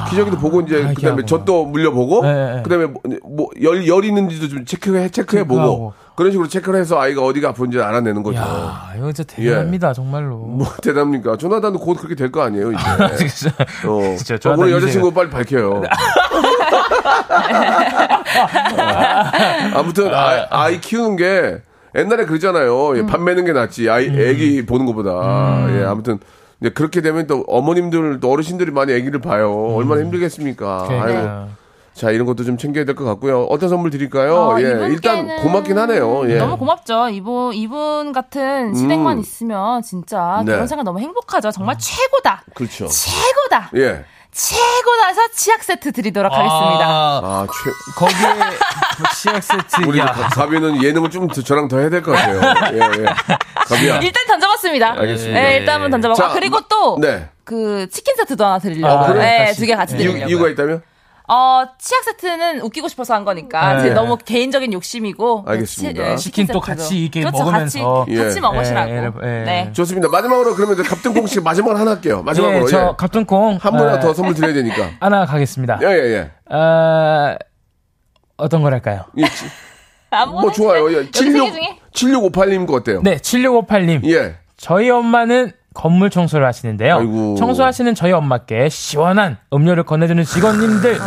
기저귀도 0.08 0.38
보고 0.38 0.60
이제 0.60 0.84
아, 0.88 0.94
그다음에. 0.94 1.24
젖도 1.24 1.64
물려보고 1.64 2.22
네, 2.22 2.54
네. 2.56 2.62
그다음에 2.62 2.86
뭐열 3.24 3.88
열 3.88 4.04
있는지도 4.04 4.46
좀 4.48 4.64
체크해 4.64 5.08
체크해 5.08 5.44
보고. 5.48 5.92
그런 6.14 6.30
식으로 6.30 6.46
체크를 6.46 6.78
해서 6.78 7.00
아이가 7.00 7.22
어디가 7.24 7.48
아픈지 7.48 7.80
알아내는 7.80 8.22
거죠. 8.22 8.38
야, 8.38 8.92
이거 8.96 9.10
진짜 9.12 9.34
대단합니다, 9.34 9.92
정말로. 9.94 10.36
뭐 10.36 10.68
대답니까? 10.80 11.36
조나단도 11.38 11.80
곧 11.80 11.94
그렇게 11.96 12.14
될 12.14 12.30
거 12.30 12.42
아니에요 12.42 12.70
이제. 12.70 13.26
진짜. 13.26 13.52
어. 13.88 14.14
진짜 14.16 14.38
저 14.38 14.50
오늘 14.50 14.68
조나단 14.68 14.82
여자친구 14.82 15.10
빨리 15.12 15.28
밝혀요. 15.30 15.82
아무튼 19.74 20.14
아, 20.14 20.46
아이 20.50 20.80
키우는 20.80 21.16
게 21.16 21.62
옛날에 21.94 22.24
그러잖아요. 22.26 22.96
예, 22.98 23.06
밥 23.06 23.20
매는 23.22 23.44
게 23.44 23.52
낫지. 23.52 23.88
아이 23.88 24.06
애기 24.06 24.64
보는 24.66 24.86
것보다. 24.86 25.66
예, 25.78 25.84
아무튼 25.84 26.18
이제 26.60 26.70
그렇게 26.70 27.00
되면 27.00 27.26
또 27.26 27.44
어머님들 27.46 28.20
또 28.20 28.30
어르신들이 28.30 28.70
많이 28.72 28.92
애기를 28.92 29.20
봐요. 29.20 29.52
얼마나 29.76 30.00
힘들겠습니까? 30.02 30.88
아유. 30.90 31.46
자, 31.94 32.10
이런 32.10 32.26
것도 32.26 32.42
좀 32.42 32.58
챙겨야 32.58 32.84
될 32.84 32.96
것 32.96 33.04
같고요. 33.04 33.42
어떤 33.44 33.68
선물 33.68 33.90
드릴까요? 33.90 34.34
어, 34.34 34.60
예, 34.60 34.64
일단 34.90 35.36
고맙긴 35.42 35.78
하네요. 35.78 36.28
예. 36.28 36.38
너무 36.38 36.56
고맙죠. 36.56 37.08
이분 37.10 37.54
이분 37.54 38.10
같은 38.12 38.74
시댁만 38.74 39.20
있으면 39.20 39.80
진짜 39.82 40.42
네. 40.44 40.50
결혼 40.52 40.66
생활 40.66 40.84
너무 40.84 40.98
행복하죠. 40.98 41.52
정말 41.52 41.76
최고다. 41.78 42.42
그렇죠. 42.54 42.88
최고다. 42.88 43.70
예. 43.76 44.04
최고다 44.34 45.06
해서 45.08 45.20
치약 45.32 45.62
세트 45.62 45.92
드리도록 45.92 46.32
하겠습니다. 46.32 46.84
아, 46.86 47.20
아, 47.22 47.46
최, 47.46 47.70
거기에 47.94 48.56
치약 49.14 49.42
세트. 49.42 49.86
우리 49.86 50.00
야. 50.00 50.06
가- 50.06 50.28
가비는 50.28 50.82
예능을 50.82 51.08
좀 51.10 51.28
더- 51.28 51.40
저랑 51.40 51.68
더 51.68 51.78
해야 51.78 51.88
될 51.88 52.02
것 52.02 52.12
같아요. 52.12 52.40
예, 52.72 52.76
예. 52.78 53.04
가비야. 53.54 53.98
일단 54.02 54.26
던져봤습니다. 54.26 54.90
알겠습니다. 54.98 55.40
네, 55.40 55.56
일단 55.58 55.74
한번 55.76 55.90
던져봤고 55.92 56.20
자, 56.20 56.30
아, 56.30 56.32
그리고 56.32 56.60
또 56.68 56.98
네. 57.00 57.28
그 57.44 57.88
치킨 57.90 58.16
세트도 58.16 58.44
하나 58.44 58.58
드리려고. 58.58 59.04
아, 59.04 59.06
그래요? 59.06 59.22
네. 59.22 59.52
두 59.52 59.66
개 59.66 59.76
같이 59.76 59.96
드리려고. 59.96 60.28
이유가 60.28 60.48
있다면? 60.48 60.82
어, 61.26 61.64
치약 61.78 62.04
세트는 62.04 62.60
웃기고 62.60 62.88
싶어서 62.88 63.14
한 63.14 63.24
거니까. 63.24 63.74
네. 63.74 63.82
제 63.88 63.94
너무 63.94 64.18
개인적인 64.18 64.72
욕심이고. 64.74 65.44
알겠습니다. 65.46 66.16
치- 66.16 66.30
네, 66.30 66.42
세트도. 66.42 66.60
같이 66.60 67.02
이렇게 67.02 67.20
그렇죠, 67.20 67.38
먹으면서. 67.38 68.04
같이, 68.04 68.14
같이 68.16 68.36
예. 68.36 68.40
먹으시라고. 68.40 68.90
예, 68.90 68.96
예, 68.96 69.40
예. 69.40 69.44
네. 69.44 69.72
좋습니다. 69.72 70.08
마지막으로 70.08 70.54
그러면 70.54 70.74
이제 70.78 70.82
갑등콩 70.88 71.26
씨 71.26 71.40
마지막으로 71.40 71.78
하나 71.78 71.92
할게요. 71.92 72.22
마지막으로. 72.22 72.64
예, 72.64 72.66
저 72.70 72.88
예. 72.90 72.92
갑등콩 72.98 73.56
한 73.60 73.72
분이나 73.72 73.94
어, 73.94 74.00
더 74.00 74.12
선물 74.12 74.34
드려야 74.34 74.52
되니까. 74.52 74.90
하나 75.00 75.24
가겠습니다. 75.24 75.78
예, 75.82 75.86
예, 75.86 76.30
예. 76.50 76.54
어, 76.54 77.36
어떤 78.36 78.62
걸 78.62 78.74
할까요? 78.74 79.04
예, 79.16 79.24
뭐 80.26 80.50
좋아요. 80.52 80.90
예. 80.92 80.96
여기 80.98 81.06
세개 81.12 81.32
76, 81.32 81.52
중에? 81.52 81.78
7658님 81.94 82.66
거 82.66 82.74
어때요? 82.74 83.00
네, 83.02 83.16
7658님. 83.16 84.06
예. 84.10 84.36
저희 84.58 84.90
엄마는 84.90 85.52
건물 85.74 86.08
청소를 86.08 86.46
하시는데요. 86.46 86.96
아이고. 86.98 87.34
청소하시는 87.36 87.94
저희 87.96 88.12
엄마께 88.12 88.68
시원한 88.68 89.36
음료를 89.52 89.82
건네주는 89.82 90.22
직원님들 90.24 90.98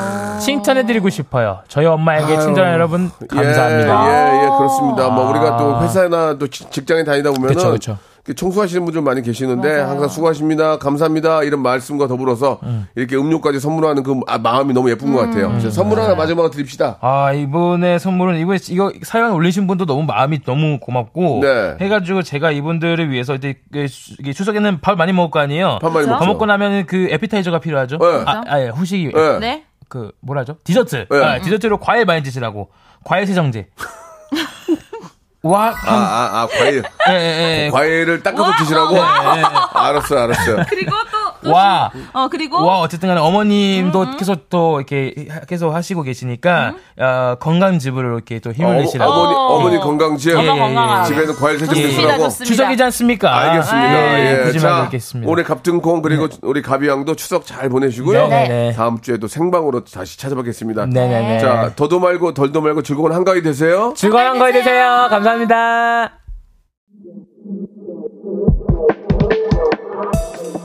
칭찬해드리고 0.42 1.10
싶어요. 1.10 1.60
저희 1.68 1.86
엄마에게 1.86 2.34
아유. 2.36 2.42
친절한 2.42 2.74
여러분 2.74 3.10
감사합니다. 3.30 4.08
예, 4.08 4.38
예, 4.40 4.44
예, 4.44 4.50
그렇습니다. 4.58 5.10
뭐 5.10 5.30
우리가 5.32 5.58
또 5.58 5.76
아. 5.78 5.84
회사나 5.84 6.38
또 6.38 6.48
지- 6.48 6.70
직장에 6.70 7.04
다니다 7.04 7.32
보면은 7.32 7.56
그쵸, 7.56 7.72
그쵸. 7.72 7.98
이렇게 8.28 8.34
청소하시는 8.34 8.84
분들 8.84 9.02
많이 9.02 9.22
계시는데 9.22 9.70
맞아요. 9.70 9.90
항상 9.90 10.10
수고하십니다, 10.10 10.78
감사합니다 10.80 11.44
이런 11.44 11.62
말씀과 11.62 12.08
더불어서 12.08 12.60
이렇게 12.96 13.16
음료까지 13.16 13.62
선물하는 13.62 14.04
그 14.04 14.20
아, 14.28 14.38
마음이 14.38 14.74
너무 14.74 14.90
예쁜 14.90 15.14
것 15.14 15.20
같아요. 15.20 15.58
자, 15.60 15.70
선물 15.70 16.00
하나 16.00 16.14
마지막으로 16.14 16.52
드립시다. 16.52 16.98
아, 17.00 17.32
이분의 17.32 18.00
선물은 18.00 18.40
이거 18.40 18.56
이거 18.70 18.92
사연 19.04 19.32
올리신 19.32 19.66
분도 19.66 19.86
너무 19.86 20.04
마음이 20.04 20.44
너무 20.44 20.78
고맙고 20.80 21.40
네. 21.42 21.78
해 21.80 21.88
가지고 21.88 22.22
제가 22.22 22.52
이분들을 22.52 23.10
위해서 23.10 23.34
이제 23.36 23.56
그 23.72 23.88
추석에는 24.34 24.82
밥 24.82 24.98
많이 24.98 25.14
먹을 25.14 25.32
거 25.32 25.40
아니에요. 25.40 25.80
밥 25.82 25.94
많이 25.94 26.06
그렇죠? 26.06 26.26
먹고 26.26 26.46
나면 26.46 26.86
그 26.86 27.08
에피타이저가 27.10 27.60
필요하죠. 27.60 27.98
네. 27.98 28.24
아, 28.26 28.44
아, 28.46 28.62
예, 28.62 28.68
후식이 28.68 29.14
예. 29.16 29.40
네. 29.40 29.64
그 29.88 30.12
뭐라죠? 30.20 30.58
디저트. 30.66 31.08
네. 31.10 31.24
아, 31.24 31.40
디저트로 31.40 31.78
과일 31.78 32.04
많이 32.04 32.22
드시라고. 32.24 32.70
과일 33.06 33.26
세정제. 33.26 33.70
와, 35.44 35.68
아, 35.68 35.72
한, 35.72 35.96
아, 35.96 36.42
아, 36.42 36.48
과일. 36.48 36.84
예, 37.10 37.14
예, 37.14 37.66
예. 37.66 37.70
과일을 37.72 38.24
닦아서 38.24 38.52
드시라고? 38.58 38.96
예, 38.96 39.00
예. 39.00 39.44
알았어요, 39.74 40.20
알았어요. 40.24 40.66
그리고 40.70 40.92
또, 41.12 41.17
와, 41.52 41.92
어, 42.14 42.28
그리고. 42.30 42.64
와, 42.66 42.80
어쨌든 42.80 43.10
간에 43.10 43.20
어머님도 43.22 44.02
음, 44.02 44.18
계속 44.18 44.50
또 44.50 44.78
이렇게 44.80 45.28
하- 45.30 45.40
계속 45.42 45.74
하시고 45.74 46.04
계시니까, 46.04 46.74
어, 47.00 47.36
건강즙으로 47.40 48.16
이렇게 48.16 48.40
또 48.40 48.52
힘을 48.52 48.70
어, 48.70 48.74
내시라고. 48.80 49.12
어머니, 49.12 49.36
어. 49.36 49.40
어머니. 49.40 49.78
엄마 49.78 50.44
예, 50.44 50.44
예, 50.44 50.60
건강하게. 50.60 51.08
집에는 51.08 51.36
과일 51.36 51.60
세정 51.60 51.74
드시라고. 51.76 52.30
추석이지 52.30 52.84
않습니까? 52.84 53.38
알겠습니다. 53.38 53.88
네, 53.92 54.32
예. 54.40 54.44
푸짐하게 54.46 54.98
자. 55.00 55.30
올해 55.30 55.44
갑등콩 55.44 56.02
그리고 56.02 56.28
우리 56.42 56.62
가비양도 56.62 57.16
추석 57.16 57.46
잘 57.46 57.70
보내시고요. 57.70 58.28
네, 58.28 58.48
네, 58.48 58.48
네. 58.48 58.74
다음 58.74 59.00
주에도 59.02 59.28
생방으로 59.28 59.84
다시 59.84 60.18
찾아뵙겠습니다. 60.20 60.86
네네네. 60.88 61.40
자, 61.40 61.72
더도 61.76 62.00
말고 62.00 62.34
덜도 62.34 62.62
말고 62.62 62.82
즐거운 62.84 63.12
한가위 63.14 63.42
되세요. 63.42 63.94
즐거운 63.96 64.26
한가위 64.26 64.54
되세요. 64.54 65.08
감사합니다. 65.10 66.12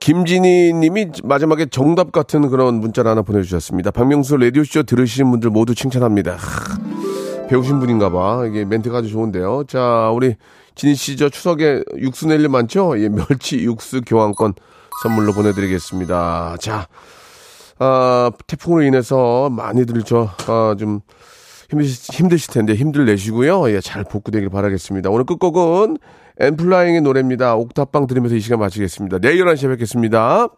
김진희 0.00 0.72
님이 0.74 1.08
마지막에 1.24 1.66
정답 1.66 2.10
같은 2.10 2.48
그런 2.48 2.76
문자를 2.80 3.10
하나 3.10 3.22
보내주셨습니다. 3.22 3.90
박명수 3.90 4.36
라디오쇼 4.38 4.84
들으시는 4.84 5.30
분들 5.30 5.50
모두 5.50 5.74
칭찬합니다. 5.74 6.36
하, 6.36 7.46
배우신 7.48 7.80
분인가 7.80 8.10
봐. 8.10 8.44
이게 8.46 8.64
멘트가 8.64 8.98
아주 8.98 9.08
좋은데요. 9.10 9.64
자, 9.68 10.10
우리 10.14 10.36
진희 10.74 10.94
씨 10.94 11.16
저 11.16 11.28
추석에 11.28 11.82
육수 11.98 12.26
낼일 12.28 12.48
많죠? 12.48 12.98
예, 13.02 13.08
멸치 13.10 13.58
육수 13.62 14.00
교환권 14.06 14.54
선물로 15.02 15.32
보내드리겠습니다. 15.34 16.56
자, 16.60 16.86
아, 17.78 18.30
태풍으로 18.46 18.82
인해서 18.82 19.50
많이들 19.50 20.02
저, 20.04 20.30
아, 20.46 20.74
좀 20.78 21.00
힘드실, 21.70 22.14
힘드실 22.14 22.54
텐데 22.54 22.74
힘들 22.74 23.04
내시고요. 23.04 23.70
예, 23.70 23.80
잘 23.80 24.04
복구되길 24.04 24.48
바라겠습니다. 24.48 25.10
오늘 25.10 25.24
끝곡은 25.24 25.98
엠플라잉의 26.40 27.02
노래입니다. 27.02 27.54
옥탑방 27.54 28.06
들으면서 28.06 28.34
이 28.34 28.40
시간 28.40 28.58
마치겠습니다. 28.60 29.18
내일 29.18 29.44
11시에 29.44 29.68
뵙겠습니다. 29.68 30.48